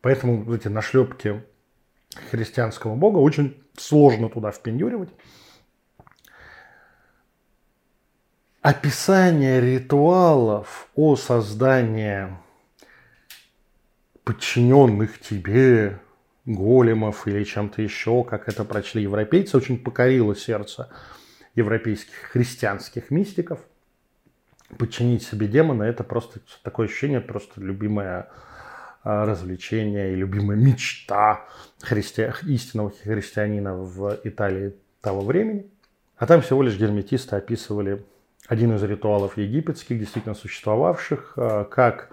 Поэтому 0.00 0.52
эти 0.54 0.68
нашлепки 0.68 1.42
христианского 2.30 2.94
бога 2.94 3.18
очень 3.18 3.62
сложно 3.76 4.28
туда 4.28 4.50
впендюривать. 4.50 5.10
Описание 8.62 9.60
ритуалов 9.60 10.88
о 10.96 11.14
создании 11.16 12.36
подчиненных 14.24 15.20
тебе 15.20 16.00
големов 16.46 17.28
или 17.28 17.44
чем-то 17.44 17.80
еще, 17.82 18.24
как 18.24 18.48
это 18.48 18.64
прочли 18.64 19.02
европейцы, 19.02 19.56
очень 19.56 19.78
покорило 19.78 20.34
сердце 20.34 20.90
европейских 21.56 22.14
христианских 22.14 23.10
мистиков. 23.10 23.58
Подчинить 24.78 25.22
себе 25.22 25.48
демона– 25.48 25.82
это 25.84 26.04
просто 26.04 26.40
такое 26.62 26.86
ощущение, 26.86 27.20
просто 27.20 27.60
любимое 27.60 28.28
а, 29.02 29.24
развлечение 29.24 30.12
и 30.12 30.16
любимая 30.16 30.56
мечта 30.56 31.46
христи... 31.80 32.30
истинного 32.42 32.90
христианина 32.90 33.74
в 33.76 34.18
Италии 34.24 34.74
того 35.00 35.22
времени. 35.22 35.66
А 36.16 36.26
там 36.26 36.42
всего 36.42 36.62
лишь 36.62 36.76
герметисты 36.76 37.36
описывали 37.36 38.04
один 38.48 38.74
из 38.74 38.82
ритуалов 38.82 39.38
египетских, 39.38 39.98
действительно 39.98 40.34
существовавших, 40.34 41.34
а, 41.36 41.64
как 41.64 42.10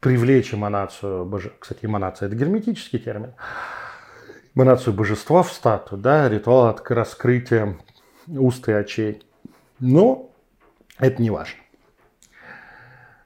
привлечь 0.00 0.52
эманацию, 0.52 1.24
боже... 1.24 1.52
кстати, 1.58 1.86
эманация– 1.86 2.26
это 2.28 2.36
герметический 2.36 2.98
термин, 2.98 3.32
эманацию 4.54 4.92
божества 4.92 5.42
в 5.42 5.50
статую, 5.50 6.02
да, 6.02 6.28
ритуал 6.28 6.66
от 6.66 6.90
раскрытия 6.90 7.78
уст 8.26 8.68
и 8.68 8.72
очей. 8.72 9.22
Но 9.80 10.30
это 10.98 11.20
не 11.20 11.30
важно. 11.30 11.58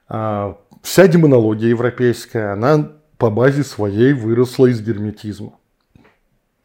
А, 0.07 0.57
вся 0.81 1.07
демонология 1.07 1.69
европейская, 1.69 2.53
она 2.53 2.93
по 3.17 3.29
базе 3.29 3.63
своей 3.63 4.13
выросла 4.13 4.67
из 4.67 4.81
герметизма. 4.81 5.59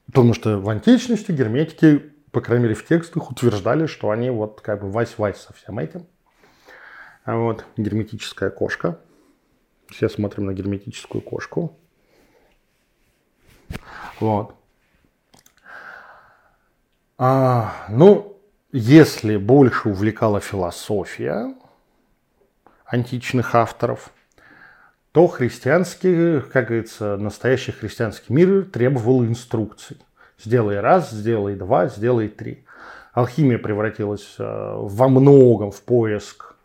Потому 0.06 0.34
что 0.34 0.58
в 0.58 0.68
античности 0.68 1.32
герметики, 1.32 2.12
по 2.30 2.40
крайней 2.40 2.64
мере 2.64 2.74
в 2.74 2.86
текстах, 2.86 3.30
утверждали, 3.30 3.86
что 3.86 4.10
они 4.10 4.30
вот 4.30 4.60
как 4.60 4.82
бы 4.82 4.90
вась-вась 4.90 5.40
со 5.40 5.52
всем 5.52 5.78
этим. 5.78 6.06
А 7.24 7.36
вот 7.36 7.64
герметическая 7.76 8.50
кошка. 8.50 9.00
Все 9.88 10.08
смотрим 10.08 10.46
на 10.46 10.54
герметическую 10.54 11.20
кошку. 11.22 11.76
Вот. 14.20 14.54
А, 17.16 17.86
ну, 17.88 18.36
если 18.72 19.36
больше 19.36 19.88
увлекала 19.88 20.40
философия 20.40 21.54
античных 22.84 23.54
авторов, 23.54 24.10
то 25.12 25.28
христианский, 25.28 26.40
как 26.40 26.66
говорится, 26.66 27.16
настоящий 27.16 27.70
христианский 27.70 28.32
мир 28.32 28.64
требовал 28.64 29.24
инструкций. 29.24 29.98
Сделай 30.42 30.80
раз, 30.80 31.10
сделай 31.10 31.54
два, 31.54 31.86
сделай 31.86 32.28
три. 32.28 32.64
Алхимия 33.12 33.58
превратилась 33.58 34.34
э, 34.38 34.44
во 34.44 35.08
многом 35.08 35.70
в 35.70 35.82
поиск 35.82 36.56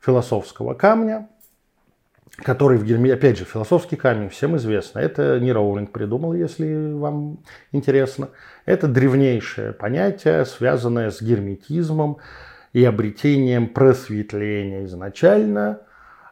философского 0.00 0.72
камня– 0.72 1.28
который 2.36 2.78
в 2.78 2.84
Герме, 2.84 3.12
опять 3.12 3.38
же, 3.38 3.44
философский 3.44 3.96
камень, 3.96 4.28
всем 4.28 4.56
известно. 4.56 4.98
Это 4.98 5.38
не 5.40 5.52
Роулинг 5.52 5.92
придумал, 5.92 6.34
если 6.34 6.92
вам 6.92 7.40
интересно. 7.72 8.30
Это 8.64 8.88
древнейшее 8.88 9.72
понятие, 9.72 10.44
связанное 10.44 11.10
с 11.10 11.20
герметизмом 11.20 12.18
и 12.72 12.84
обретением 12.84 13.68
просветления 13.68 14.84
изначально. 14.84 15.80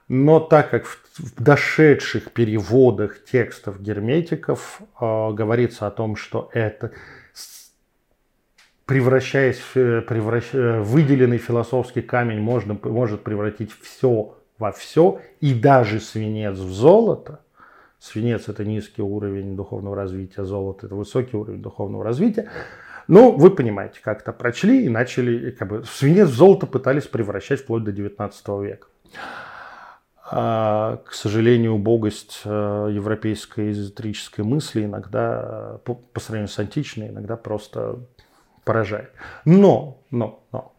Но 0.08 0.40
так 0.40 0.70
как 0.70 0.86
в, 0.86 0.98
дошедших 1.42 2.32
переводах 2.32 3.24
текстов 3.24 3.82
герметиков 3.82 4.80
э, 4.80 5.30
говорится 5.32 5.86
о 5.86 5.90
том, 5.90 6.16
что 6.16 6.48
это 6.54 6.92
превращаясь 8.86 9.60
в 9.74 10.00
превращ... 10.00 10.46
выделенный 10.54 11.36
философский 11.36 12.00
камень 12.00 12.40
можно, 12.40 12.74
может 12.84 13.22
превратить 13.22 13.70
все 13.82 14.38
во 14.58 14.72
все, 14.72 15.20
и 15.40 15.54
даже 15.54 16.00
свинец 16.00 16.56
в 16.56 16.72
золото. 16.72 17.40
Свинец– 17.98 18.48
это 18.48 18.64
низкий 18.64 19.02
уровень 19.02 19.56
духовного 19.56 19.96
развития, 19.96 20.44
золото– 20.44 20.86
это 20.86 20.94
высокий 20.94 21.36
уровень 21.36 21.62
духовного 21.62 22.04
развития. 22.04 22.50
Ну, 23.08 23.32
вы 23.32 23.50
понимаете, 23.50 24.00
как 24.02 24.20
это 24.20 24.32
прочли 24.32 24.84
и 24.84 24.88
начали, 24.88 25.50
как 25.50 25.68
бы, 25.68 25.84
свинец 25.84 26.28
в 26.28 26.34
золото 26.34 26.66
пытались 26.66 27.06
превращать 27.06 27.60
вплоть 27.60 27.82
до 27.82 27.90
19 27.90 28.48
века. 28.62 28.86
А, 30.30 30.98
к 31.06 31.14
сожалению, 31.14 31.74
убогость 31.74 32.42
э, 32.44 32.88
европейской 32.92 33.70
эзотерической 33.70 34.44
мысли 34.44 34.84
иногда, 34.84 35.80
по, 35.84 35.94
по 35.94 36.20
сравнению 36.20 36.48
с 36.48 36.58
античной, 36.58 37.08
иногда 37.08 37.36
просто 37.36 38.00
поражает. 38.64 39.10
Но, 39.46 40.02
но, 40.10 40.44
но, 40.52 40.74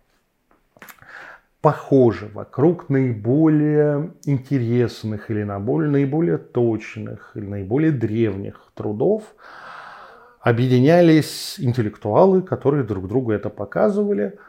похожи 1.61 2.29
вокруг 2.33 2.89
наиболее 2.89 4.13
интересных 4.23 5.29
или 5.29 5.43
наиболее 5.89 6.37
точных 6.37 7.31
или 7.35 7.45
наиболее 7.45 7.91
древних 7.91 8.71
трудов 8.75 9.35
объединялись 10.39 11.59
интеллектуалы, 11.59 12.41
которые 12.41 12.83
друг 12.83 13.07
другу 13.07 13.31
это 13.31 13.49
показывали, 13.49 14.39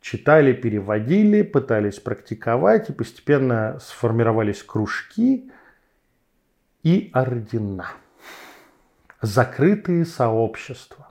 читали, 0.00 0.52
переводили, 0.52 1.42
пытались 1.42 1.98
практиковать, 1.98 2.88
и 2.90 2.92
постепенно 2.92 3.78
сформировались 3.80 4.62
кружки 4.62 5.50
и 6.84 7.10
ордена, 7.12 7.88
закрытые 9.20 10.04
сообщества. 10.04 11.09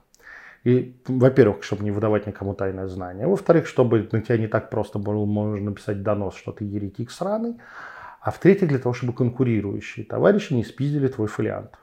И, 0.70 0.96
во-первых, 1.08 1.64
чтобы 1.64 1.84
не 1.84 1.92
выдавать 1.92 2.28
никому 2.28 2.54
тайное 2.54 2.88
знание. 2.88 3.26
Во-вторых, 3.26 3.68
чтобы 3.68 4.08
на 4.12 4.22
тебя 4.22 4.38
не 4.38 4.48
так 4.48 4.70
просто 4.70 5.00
было 5.00 5.26
можно 5.26 5.58
написать 5.58 6.04
донос, 6.04 6.36
что 6.36 6.52
ты 6.52 6.64
еретик 6.64 7.10
сраный. 7.10 7.58
А 8.22 8.30
в-третьих, 8.30 8.68
для 8.68 8.78
того, 8.78 8.94
чтобы 8.94 9.14
конкурирующие 9.14 10.06
товарищи 10.06 10.54
не 10.54 10.64
спиздили 10.64 11.08
твой 11.08 11.28
фолиант. 11.28 11.80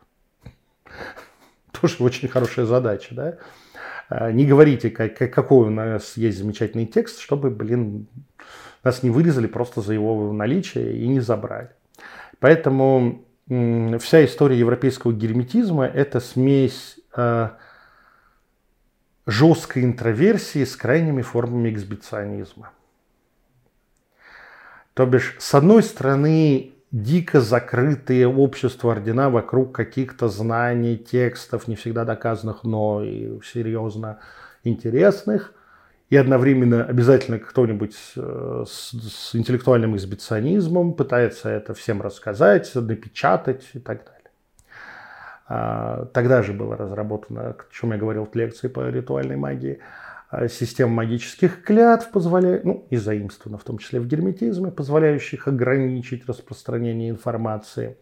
Тоже 1.80 1.96
очень 2.00 2.28
хорошая 2.28 2.66
задача, 2.66 3.14
да? 3.14 3.38
А, 4.08 4.30
не 4.30 4.46
говорите, 4.46 4.90
как, 4.90 5.16
какой 5.16 5.66
у 5.66 5.70
нас 5.70 6.16
есть 6.16 6.38
замечательный 6.38 6.86
текст, 6.86 7.18
чтобы, 7.18 7.50
блин, 7.50 8.06
нас 8.84 9.02
не 9.02 9.10
вырезали 9.10 9.48
просто 9.48 9.80
за 9.80 9.94
его 9.94 10.32
наличие 10.32 10.96
и 10.96 11.08
не 11.08 11.18
забрали. 11.18 11.70
Поэтому 12.38 13.24
вся 13.48 14.24
история 14.24 14.58
европейского 14.58 15.12
герметизма– 15.12 15.86
это 15.94 16.20
смесь 16.20 17.00
а, 17.12 17.56
жесткой 19.26 19.84
интроверсии 19.84 20.64
с 20.64 20.76
крайними 20.76 21.22
формами 21.22 21.70
эксбиционизма. 21.70 22.70
То 24.94 25.04
бишь, 25.04 25.36
с 25.38 25.54
одной 25.54 25.82
стороны, 25.82 26.72
дико 26.90 27.40
закрытые 27.40 28.28
общества 28.28 28.92
ордена 28.92 29.28
вокруг 29.28 29.74
каких-то 29.74 30.28
знаний, 30.28 30.96
текстов, 30.96 31.68
не 31.68 31.76
всегда 31.76 32.04
доказанных, 32.04 32.64
но 32.64 33.04
и 33.04 33.38
серьезно 33.44 34.20
интересных, 34.64 35.52
и 36.08 36.16
одновременно 36.16 36.84
обязательно 36.84 37.38
кто-нибудь 37.38 37.96
э, 38.16 38.64
с, 38.66 38.92
с 38.92 39.34
интеллектуальным 39.34 39.96
эксбиционизмом 39.96 40.94
пытается 40.94 41.50
это 41.50 41.74
всем 41.74 42.00
рассказать, 42.00 42.72
напечатать 42.74 43.68
и 43.74 43.80
так 43.80 44.04
далее. 44.04 44.15
А, 45.48 46.06
тогда 46.12 46.42
же 46.42 46.52
было 46.52 46.76
разработано, 46.76 47.50
о 47.50 47.56
чем 47.72 47.92
я 47.92 47.98
говорил 47.98 48.26
в 48.26 48.34
лекции 48.34 48.68
по 48.68 48.88
ритуальной 48.88 49.36
магии, 49.36 49.78
а, 50.28 50.48
система 50.48 50.92
магических 50.92 51.62
клятв, 51.62 52.10
позволяя, 52.10 52.60
ну, 52.64 52.86
и 52.90 52.96
заимствована 52.96 53.58
в 53.58 53.64
том 53.64 53.78
числе 53.78 54.00
в 54.00 54.06
герметизме, 54.08 54.72
позволяющих 54.72 55.46
ограничить 55.46 56.26
распространение 56.26 57.10
информации. 57.10 57.96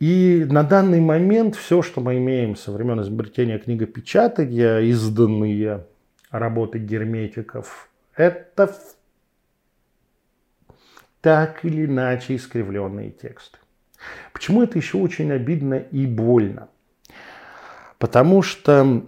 И 0.00 0.44
на 0.50 0.64
данный 0.64 1.00
момент 1.00 1.54
все, 1.54 1.82
что 1.82 2.00
мы 2.00 2.18
имеем 2.18 2.56
со 2.56 2.72
времен 2.72 3.00
изобретения 3.02 3.58
книгопечатания, 3.58 4.80
изданные 4.80 5.86
работы 6.32 6.80
герметиков, 6.80 7.88
это 8.16 8.74
так 11.20 11.64
или 11.64 11.86
иначе 11.86 12.34
искривленные 12.34 13.12
тексты. 13.12 13.58
Почему 14.32 14.62
это 14.62 14.78
еще 14.78 14.98
очень 14.98 15.30
обидно 15.32 15.74
и 15.74 16.06
больно? 16.06 16.68
Потому 17.98 18.42
что 18.42 19.04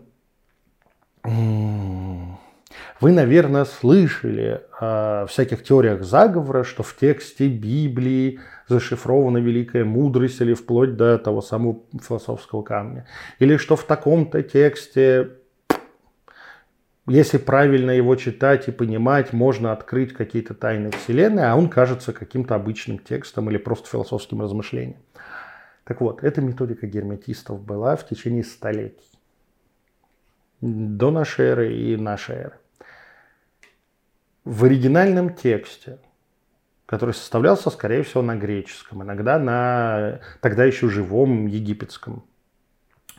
вы, 1.23 3.13
наверное, 3.13 3.65
слышали 3.65 4.63
о 4.79 5.27
всяких 5.27 5.63
теориях 5.65 6.03
заговора, 6.05 6.65
что 6.65 6.83
в 6.83 6.95
тексте 6.97 7.49
Библии 7.49 8.41
зашифрована 8.69 9.39
великая 9.39 9.85
мудрость 9.85 10.41
или 10.41 10.55
вплоть 10.55 10.97
до 10.97 11.19
того 11.19 11.41
самого 11.41 11.81
философского 12.07 12.63
камня. 12.63 13.07
Или 13.39 13.57
что 13.57 13.77
в 13.77 13.85
таком-то 13.85 14.43
тексте, 14.43 15.31
если 17.07 17.37
правильно 17.37 17.91
его 17.91 18.17
читать 18.17 18.69
и 18.69 18.73
понимать, 18.73 19.33
можно 19.33 19.73
открыть 19.73 20.15
какие-то 20.15 20.55
тайны 20.55 20.91
Вселенной, 20.91 21.51
а 21.51 21.55
он 21.55 21.69
кажется 21.69 22.15
каким-то 22.15 22.55
обычным 22.55 22.99
текстом 22.99 23.51
или 23.51 23.59
просто 23.59 23.89
философским 23.89 24.41
размышлением. 24.41 25.03
Так 25.85 26.01
вот, 26.01 26.25
эта 26.25 26.41
методика 26.41 26.87
герметистов 26.87 27.63
была 27.63 27.97
в 27.97 28.09
течение 28.09 28.43
столетий. 28.43 29.19
До 30.63 31.11
нашей 31.11 31.45
эры 31.45 31.77
и 31.77 31.97
нашей 31.97 32.37
эры. 32.37 32.59
В 34.47 34.65
оригинальном 34.65 35.35
тексте, 35.35 35.99
который 36.87 37.15
составлялся, 37.15 37.69
скорее 37.69 38.03
всего, 38.03 38.23
на 38.23 38.37
греческом, 38.37 39.03
иногда 39.03 39.39
на 39.39 40.21
тогда 40.41 40.65
еще 40.65 40.89
живом 40.89 41.47
египетском 41.47 42.25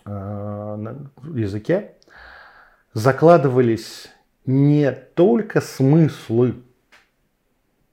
э, 0.06 0.96
языке, 1.36 1.96
закладывались 2.96 4.08
не 4.46 4.92
только 4.92 5.62
смыслы 5.62 6.56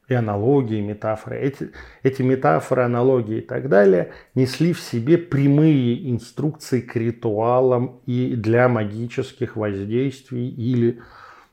и 0.09 0.15
аналогии, 0.15 0.81
метафоры. 0.81 1.38
Эти, 1.41 1.73
эти 2.03 2.23
метафоры, 2.23 2.83
аналогии 2.83 3.38
и 3.38 3.41
так 3.41 3.69
далее 3.69 4.12
несли 4.35 4.73
в 4.73 4.81
себе 4.81 5.19
прямые 5.19 6.11
инструкции 6.11 6.81
к 6.81 6.95
ритуалам 6.97 8.01
и 8.07 8.37
для 8.37 8.69
магических 8.69 9.57
воздействий 9.57 10.49
или 10.49 11.03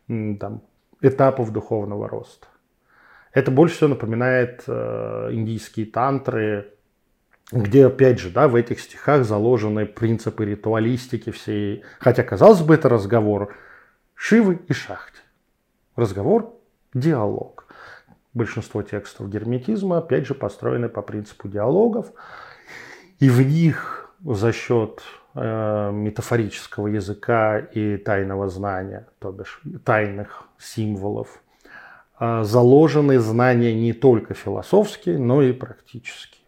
там, 0.07 0.61
этапов 1.01 1.51
духовного 1.51 2.07
роста. 2.07 2.47
Это 3.33 3.51
больше 3.51 3.75
всего 3.75 3.89
напоминает 3.89 4.63
э, 4.67 5.29
индийские 5.31 5.85
тантры, 5.85 6.73
где, 7.51 7.87
опять 7.87 8.19
же, 8.19 8.29
да, 8.29 8.47
в 8.47 8.55
этих 8.55 8.79
стихах 8.79 9.25
заложены 9.25 9.85
принципы 9.85 10.45
ритуалистики 10.45 11.31
всей. 11.31 11.83
Хотя, 11.99 12.23
казалось 12.23 12.61
бы, 12.61 12.75
это 12.75 12.89
разговор 12.89 13.55
Шивы 14.13 14.59
и 14.67 14.73
Шахти. 14.73 15.19
Разговор, 15.95 16.53
диалог. 16.93 17.65
Большинство 18.33 18.83
текстов 18.83 19.29
герметизма, 19.29 19.97
опять 19.97 20.27
же, 20.27 20.35
построены 20.35 20.89
по 20.89 21.01
принципу 21.01 21.47
диалогов. 21.47 22.11
И 23.19 23.29
в 23.29 23.41
них 23.41 24.13
за 24.23 24.53
счет 24.53 25.01
э, 25.33 25.91
метафорического 25.91 26.87
языка 26.87 27.59
и 27.59 27.97
тайного 27.97 28.47
знания, 28.49 29.07
то 29.19 29.31
бишь 29.31 29.61
тайных 29.83 30.43
символов, 30.59 31.41
э, 32.19 32.43
заложены 32.43 33.19
знания 33.19 33.73
не 33.73 33.93
только 33.93 34.35
философские, 34.35 35.17
но 35.17 35.41
и 35.41 35.51
практические. 35.51 36.38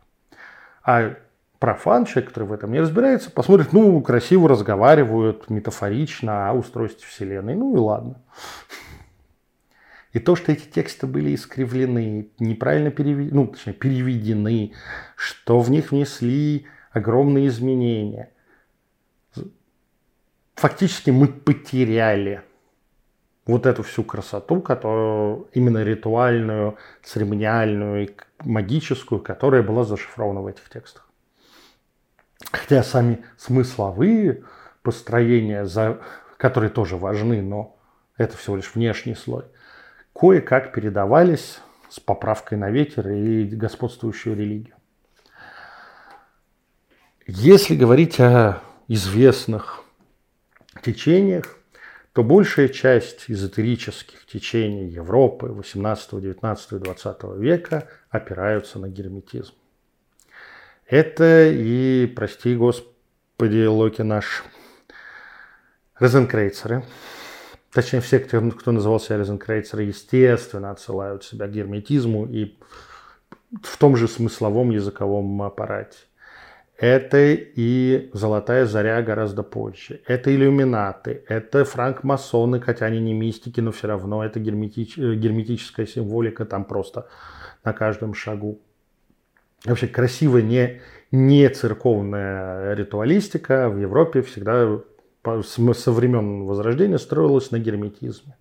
А 0.84 1.16
профан, 1.60 2.06
человек, 2.06 2.30
который 2.30 2.46
в 2.46 2.54
этом 2.54 2.72
не 2.72 2.80
разбирается, 2.80 3.30
посмотрит, 3.32 3.72
ну, 3.72 4.02
красиво 4.02 4.50
разговаривают, 4.50 5.50
метафорично 5.50 6.50
о 6.50 6.54
устройстве 6.54 7.08
Вселенной, 7.08 7.56
ну 7.56 7.76
и 7.76 7.80
ладно. 7.80 8.22
И 10.12 10.20
то, 10.20 10.36
что 10.36 10.52
эти 10.52 10.66
тексты 10.66 11.08
были 11.08 11.34
искривлены, 11.36 12.30
неправильно 12.40 12.92
переведены, 12.92 13.34
ну, 13.34 13.48
точнее, 13.48 13.74
переведены, 13.74 14.74
что 15.16 15.60
в 15.60 15.70
них 15.70 15.92
внесли 15.92 16.66
огромные 16.92 17.48
изменения. 17.48 18.32
Фактически 20.56 21.12
мы 21.12 21.28
потеряли 21.28 22.44
вот 23.46 23.66
эту 23.66 23.84
всю 23.84 24.04
красоту, 24.04 24.62
которую 24.62 25.48
именно 25.54 25.84
ритуальную, 25.84 26.78
церемониальную 27.04 28.08
и 28.08 28.16
магическую, 28.44 29.22
которая 29.22 29.64
была 29.64 29.84
зашифрована 29.84 30.42
в 30.42 30.48
этих 30.48 30.70
текстах. 30.70 31.08
Хотя 32.52 32.84
сами 32.84 33.24
смысловые 33.38 34.44
построения, 34.84 35.68
которые 36.38 36.70
тоже 36.70 36.98
важны, 36.98 37.42
но 37.42 37.78
это 38.18 38.38
всего 38.38 38.56
лишь 38.56 38.74
внешний 38.76 39.16
слой– 39.16 39.46
кое-как 40.14 40.74
передавались 40.74 41.60
с 41.90 42.00
поправкой 42.00 42.58
на 42.58 42.70
ветер 42.70 43.10
и 43.10 43.46
господствующую 43.46 44.36
религию. 44.36 44.76
Если 47.28 47.76
говорить 47.76 48.20
о 48.20 48.62
известных 48.88 49.84
течениях, 50.84 51.58
то 52.14 52.24
большая 52.24 52.68
часть 52.68 53.26
эзотерических 53.30 54.26
течений 54.26 54.88
Европы 54.88 55.48
18, 55.48 56.20
19, 56.20 56.82
20 56.82 57.24
века 57.38 57.88
опираются 58.10 58.80
на 58.80 58.90
герметизм. 58.90 59.54
Это 60.86 61.50
и, 61.50 62.06
прости 62.08 62.56
господи, 62.56 63.66
Локи 63.66 64.02
наш, 64.02 64.44
розенкрейцеры– 65.96 66.84
точнее 67.72 68.02
все, 68.02 68.20
кто, 68.20 68.42
кто 68.52 68.72
называл 68.72 69.00
себя 69.00 69.18
Розенкрейцеры, 69.18 69.84
естественно, 69.84 70.72
отсылают 70.72 71.24
себя 71.24 71.48
к 71.48 71.52
герметизму 71.52 72.26
и 72.26 72.58
в 73.64 73.78
том 73.78 73.96
же 73.96 74.08
смысловом 74.08 74.72
языковом 74.72 75.42
аппарате. 75.42 75.98
Это 76.82 77.20
и 77.20 78.10
«Золотая 78.12 78.66
заря» 78.66 79.04
гораздо 79.04 79.44
позже. 79.44 80.02
Это 80.08 80.34
иллюминаты, 80.34 81.24
это 81.28 81.64
франкмасоны, 81.64 82.60
хотя 82.60 82.88
они 82.88 83.00
не 83.00 83.14
мистики, 83.14 83.60
но 83.60 83.72
все 83.72 83.88
равно 83.88 84.26
это 84.26 84.40
герметич, 84.40 84.98
герметическая 84.98 85.86
символика 85.86 86.44
там 86.44 86.66
просто 86.66 87.08
на 87.64 87.74
каждом 87.74 88.16
шагу. 88.16 88.62
Вообще 89.64 89.86
красивая 89.86 90.42
не, 90.42 90.82
не 91.12 91.48
церковная 91.50 92.74
ритуалистика 92.74 93.70
в 93.70 93.78
Европе 93.78 94.24
всегда 94.24 94.80
со 95.24 95.92
времен 95.92 96.46
Возрождения 96.46 96.98
строилась 96.98 97.52
на 97.52 97.60
герметизме. 97.60 98.36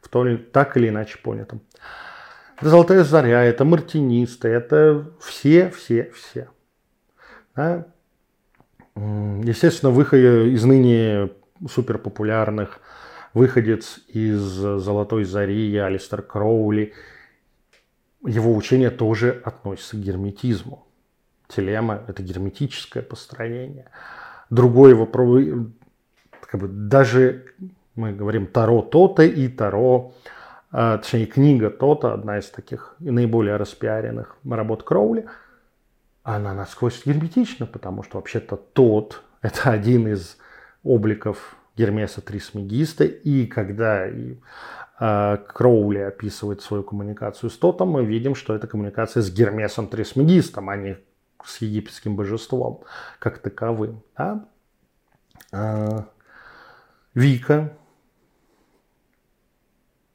В 0.00 0.08
то, 0.08 0.24
так 0.52 0.76
или 0.76 0.90
иначе 0.90 1.18
понятом. 1.20 1.60
Это 2.60 2.70
«Золотая 2.70 3.02
заря», 3.02 3.42
это 3.42 3.64
«Мартинисты», 3.64 4.46
это 4.46 5.10
все, 5.18 5.70
все, 5.70 6.12
все. 6.14 6.50
Да? 7.56 7.86
Естественно, 8.96 9.90
выход 9.90 10.18
из 10.18 10.64
ныне 10.64 11.30
суперпопулярных 11.68 12.80
выходец 13.34 14.00
из 14.08 14.40
«Золотой 14.40 15.24
зари» 15.24 15.76
Алистер 15.76 16.22
Кроули, 16.22 16.92
его 18.26 18.54
учение 18.54 18.90
тоже 18.90 19.40
относится 19.44 19.96
к 19.96 20.00
герметизму. 20.00 20.86
Телема– 21.48 22.02
это 22.08 22.22
герметическое 22.22 23.02
построение. 23.02 23.90
Другой 24.50 24.90
его 24.90 25.06
как 25.06 26.60
бы 26.60 26.68
даже 26.68 27.44
мы 27.94 28.12
говорим 28.12 28.46
Таро 28.46 28.82
то-то 28.82 29.22
и 29.22 29.48
Таро, 29.48 30.14
а, 30.72 30.98
точнее 30.98 31.26
книга 31.26 31.70
то-то, 31.70 32.12
одна 32.12 32.38
из 32.38 32.50
таких 32.50 32.94
наиболее 32.98 33.56
распиаренных 33.56 34.36
работ 34.44 34.82
Кроули, 34.82 35.26
она 36.36 36.54
насквозь 36.54 37.04
герметична, 37.04 37.66
потому 37.66 38.02
что 38.02 38.18
вообще-то 38.18 38.56
тот– 38.56 39.22
это 39.42 39.70
один 39.70 40.08
из 40.08 40.36
обликов 40.82 41.56
Гермеса 41.76 42.20
Трисмегиста, 42.20 43.04
и 43.04 43.46
когда 43.46 44.06
э, 44.06 45.36
Кроули 45.48 45.98
описывает 45.98 46.60
свою 46.60 46.82
коммуникацию 46.82 47.48
с 47.48 47.56
Тотом, 47.56 47.90
мы 47.90 48.04
видим, 48.04 48.34
что 48.34 48.54
это 48.54 48.66
коммуникация 48.66 49.22
с 49.22 49.32
Гермесом 49.32 49.86
Трисмегистом, 49.86 50.68
а 50.68 50.76
не 50.76 50.98
с 51.44 51.58
египетским 51.62 52.16
божеством 52.16 52.84
как 53.18 53.38
таковым. 53.38 54.02
Да? 54.16 54.44
А, 55.52 56.06
Вика, 57.14 57.72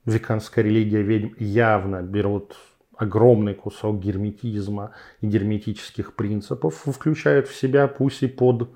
веканская 0.05 0.63
религия 0.63 1.01
ведьм 1.01 1.33
явно 1.39 2.01
берут 2.01 2.55
огромный 2.97 3.53
кусок 3.53 3.99
герметизма 3.99 4.91
и 5.21 5.27
герметических 5.27 6.13
принципов, 6.15 6.83
включают 6.85 7.47
в 7.47 7.55
себя, 7.55 7.87
пусть 7.87 8.23
и 8.23 8.27
под 8.27 8.69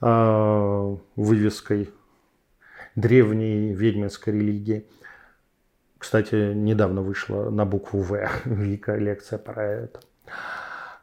э, 0.00 0.96
вывеской 1.16 1.90
древней 2.96 3.72
ведьминской 3.72 4.32
религии. 4.32 4.86
Кстати, 5.98 6.52
недавно 6.54 7.02
вышла 7.02 7.50
на 7.50 7.64
букву 7.64 8.00
В 8.00 8.16
великая 8.44 8.98
лекция 8.98 9.38
про 9.38 9.64
это. 9.64 10.00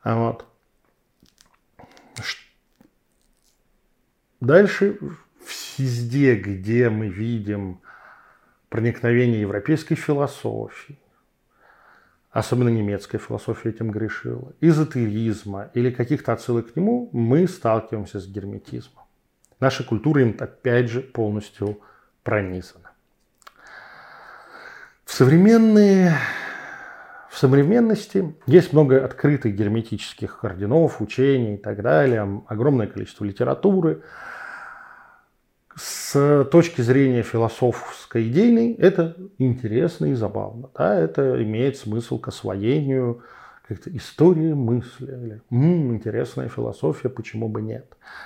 Вот. 0.03 0.45
Дальше 4.39 4.97
везде, 5.77 6.35
где 6.35 6.89
мы 6.89 7.07
видим 7.07 7.81
проникновение 8.69 9.41
европейской 9.41 9.95
философии, 9.95 10.97
особенно 12.31 12.69
немецкая 12.69 13.17
философия 13.19 13.69
этим 13.69 13.91
грешила, 13.91 14.53
эзотеризма 14.61 15.69
или 15.73 15.91
каких-то 15.91 16.33
отсылок 16.33 16.73
к 16.73 16.75
нему, 16.75 17.09
мы 17.11 17.47
сталкиваемся 17.47 18.19
с 18.19 18.27
герметизмом. 18.27 19.03
Наша 19.59 19.83
культура 19.83 20.21
им 20.21 20.35
опять 20.39 20.89
же 20.89 21.01
полностью 21.01 21.79
пронизана. 22.23 22.91
В, 25.05 25.13
современные, 25.13 26.15
в 27.29 27.37
современности 27.37 28.33
есть 28.47 28.71
много 28.71 29.03
открытых 29.03 29.53
герметических 29.53 30.43
орденов, 30.43 31.01
учений 31.01 31.55
и 31.55 31.57
так 31.57 31.81
далее, 31.81 32.41
огромное 32.47 32.87
количество 32.87 33.25
литературы– 33.25 34.01
с 35.75 36.45
точки 36.51 36.81
зрения 36.81 37.23
философской 37.23 38.27
идейной 38.27 38.73
это 38.73 39.15
интересно 39.37 40.07
и 40.07 40.13
забавно. 40.13 40.69
Да? 40.77 40.99
Это 40.99 41.41
имеет 41.43 41.77
смысл 41.77 42.19
к 42.19 42.27
освоению 42.27 43.23
как-то 43.67 43.95
истории 43.95 44.51
мысли. 44.51 45.05
Или, 45.05 45.41
М-м, 45.49 45.95
интересная 45.95 46.49
философия, 46.49 47.07
почему 47.07 47.47
бы 47.47 47.61
нет. 47.61 47.85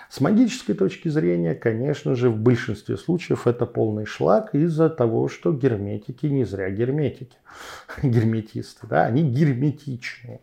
С 0.10 0.20
магической 0.20 0.74
точки 0.74 1.08
зрения, 1.10 1.54
конечно 1.54 2.16
же, 2.16 2.32
в 2.32 2.38
большинстве 2.38 2.98
случаев 2.98 3.46
это 3.46 3.68
полный 3.68 4.06
шлак 4.06 4.56
из-за 4.56 4.90
того, 4.90 5.28
что 5.28 5.54
герметики 5.54 6.26
не 6.26 6.46
зря 6.46 6.72
герметики, 6.72 7.38
герметисты, 8.02 8.88
да, 8.88 9.06
они 9.06 9.22
герметичные. 9.22 10.40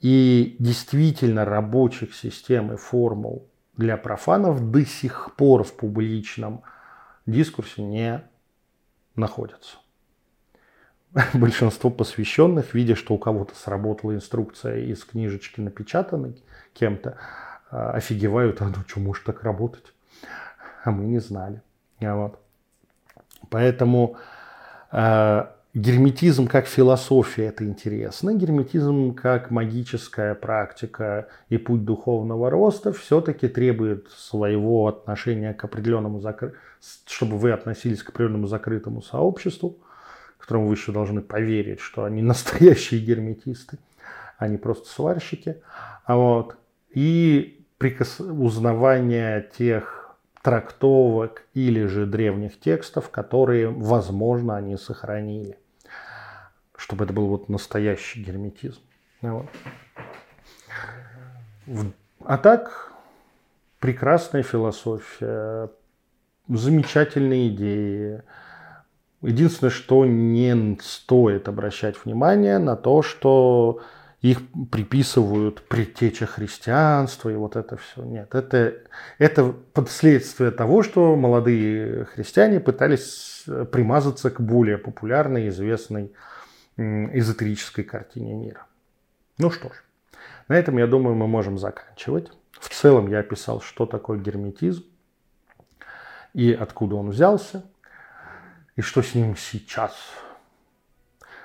И 0.00 0.56
действительно 0.58 1.44
рабочих 1.44 2.14
систем 2.14 2.72
и 2.72 2.76
формул 2.76 3.46
для 3.76 3.96
профанов 3.96 4.70
до 4.70 4.84
сих 4.84 5.34
пор 5.36 5.64
в 5.64 5.74
публичном 5.74 6.62
дискурсе 7.26 7.82
не 7.82 8.22
находятся. 9.16 9.76
Большинство 11.34 11.90
посвященных, 11.90 12.74
видя, 12.74 12.96
что 12.96 13.14
у 13.14 13.18
кого-то 13.18 13.54
сработала 13.54 14.14
инструкция 14.14 14.78
из 14.78 15.04
книжечки, 15.04 15.60
напечатанной 15.60 16.42
кем-то, 16.72 17.18
а, 17.70 17.92
офигевают, 17.92 18.62
а 18.62 18.66
ну 18.66 18.74
что, 18.86 19.00
может 19.00 19.24
так 19.24 19.42
работать? 19.42 19.92
А 20.84 20.90
мы 20.90 21.04
не 21.04 21.18
знали. 21.18 21.62
Вот. 22.00 22.38
Поэтому 23.50 24.16
а, 24.90 25.56
Герметизм 25.74 26.48
как 26.48 26.66
философия– 26.66 27.44
это 27.46 27.64
интересно. 27.64 28.34
Герметизм 28.34 29.14
как 29.14 29.50
магическая 29.50 30.34
практика 30.34 31.28
и 31.48 31.56
путь 31.56 31.86
духовного 31.86 32.50
роста 32.50 32.92
все-таки 32.92 33.48
требует 33.48 34.10
своего 34.10 34.86
отношения 34.88 35.54
к 35.54 35.64
определенному, 35.64 36.20
закры... 36.20 36.52
чтобы 37.06 37.38
вы 37.38 37.52
относились 37.52 38.02
к 38.02 38.10
определенному 38.10 38.48
закрытому 38.48 39.00
сообществу, 39.00 39.78
которому 40.36 40.66
вы 40.66 40.74
еще 40.74 40.92
должны 40.92 41.22
поверить, 41.22 41.80
что 41.80 42.04
они 42.04 42.20
настоящие 42.22 43.00
герметисты, 43.00 43.78
а 44.36 44.48
не 44.48 44.58
просто 44.58 44.90
сварщики. 44.90 45.56
А 46.04 46.16
вот. 46.16 46.54
И 46.90 47.64
прикос... 47.78 48.20
узнавание 48.20 49.48
тех 49.56 50.18
трактовок 50.42 51.46
или 51.54 51.86
же 51.86 52.04
древних 52.04 52.60
текстов, 52.60 53.08
которые, 53.08 53.68
возможно, 53.70 54.56
они 54.56 54.76
сохранили 54.76 55.56
чтобы 56.82 57.04
это 57.04 57.12
был 57.12 57.28
вот 57.28 57.48
настоящий 57.48 58.24
герметизм. 58.24 58.80
Вот. 59.20 59.46
А 62.24 62.38
так, 62.38 62.92
прекрасная 63.78 64.42
философия, 64.42 65.70
замечательные 66.48 67.50
идеи. 67.50 68.22
Единственное, 69.22 69.70
что 69.70 70.04
не 70.04 70.76
стоит 70.82 71.46
обращать 71.46 72.04
внимание 72.04 72.58
на 72.58 72.74
то, 72.74 73.02
что 73.02 73.80
их 74.20 74.40
приписывают 74.72 75.62
предтеча 75.68 76.26
христианства 76.26 77.28
и 77.28 77.36
вот 77.36 77.54
это 77.54 77.76
все. 77.76 78.02
Нет, 78.02 78.34
это, 78.34 78.74
это 79.18 79.54
последствие 79.72 80.50
того, 80.50 80.82
что 80.82 81.14
молодые 81.14 82.06
христиане 82.06 82.58
пытались 82.58 83.44
примазаться 83.70 84.30
к 84.30 84.40
более 84.40 84.78
популярной 84.78 85.44
и 85.44 85.48
известной 85.48 86.12
эзотерической 86.76 87.84
картине 87.84 88.34
мира. 88.34 88.66
Ну 89.38 89.50
что 89.50 89.68
ж, 89.68 89.72
на 90.48 90.54
этом, 90.54 90.78
я 90.78 90.86
думаю, 90.86 91.16
мы 91.16 91.26
можем 91.26 91.58
заканчивать. 91.58 92.30
В 92.52 92.68
целом 92.68 93.08
я 93.08 93.20
описал, 93.20 93.60
что 93.60 93.86
такое 93.86 94.18
герметизм 94.18 94.84
и 96.32 96.52
откуда 96.52 96.96
он 96.96 97.10
взялся, 97.10 97.64
и 98.76 98.80
что 98.80 99.02
с 99.02 99.14
ним 99.14 99.36
сейчас. 99.36 99.94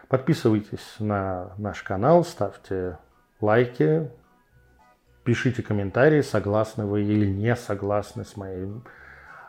Подписывайтесь 0.08 0.96
на 1.00 1.54
наш 1.58 1.84
канал, 1.84 2.24
ставьте 2.24 2.98
лайки, 3.42 4.10
пишите 5.24 5.62
комментарии, 5.62 6.22
согласны 6.22 6.86
вы 6.86 7.04
или 7.04 7.26
не 7.26 7.56
согласны 7.56 8.24
с 8.24 8.38
моим 8.38 8.86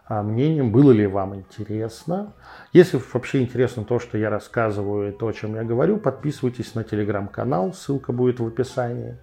мнением, 0.09 0.73
было 0.73 0.91
ли 0.91 1.07
вам 1.07 1.35
интересно. 1.35 2.33
Если 2.73 3.01
вообще 3.13 3.43
интересно 3.43 3.85
то, 3.85 3.99
что 3.99 4.17
я 4.17 4.31
рассказываю 4.31 5.11
и 5.11 5.17
то, 5.17 5.29
о 5.29 5.33
чем 5.33 5.55
я 5.55 5.65
говорю, 5.65 5.99
подписывайтесь 5.99 6.75
на 6.75 6.83
телеграм-канал, 6.83 7.75
ссылка 7.75 8.13
будет 8.13 8.41
в 8.41 8.47
описании. 8.47 9.17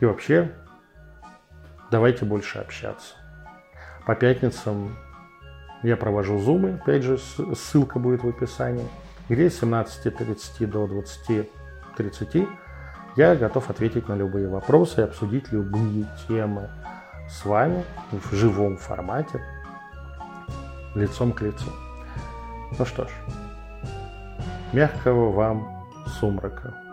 И 0.00 0.04
вообще, 0.04 0.52
давайте 1.90 2.24
больше 2.24 2.58
общаться. 2.58 3.14
По 4.06 4.14
пятницам 4.14 4.96
я 5.82 5.96
провожу 5.96 6.38
зумы, 6.38 6.74
опять 6.82 7.02
же, 7.02 7.18
ссылка 7.18 7.98
будет 7.98 8.22
в 8.22 8.28
описании, 8.28 8.86
где 9.28 9.50
с 9.50 9.60
17.30 9.60 10.66
до 10.66 10.84
20.30 10.86 12.48
я 13.16 13.34
готов 13.34 13.70
ответить 13.70 14.08
на 14.08 14.14
любые 14.14 14.48
вопросы 14.48 15.00
и 15.00 15.04
обсудить 15.04 15.50
любые 15.50 16.06
темы 16.28 16.70
с 17.28 17.44
вами 17.44 17.84
в 18.12 18.34
живом 18.34 18.76
формате, 18.76 19.42
лицом 20.94 21.32
к 21.32 21.42
лицу. 21.42 21.70
Ну 22.78 22.84
что 22.84 23.04
ж, 23.04 23.10
мягкого 24.72 25.32
вам 25.32 25.86
сумрака. 26.18 26.85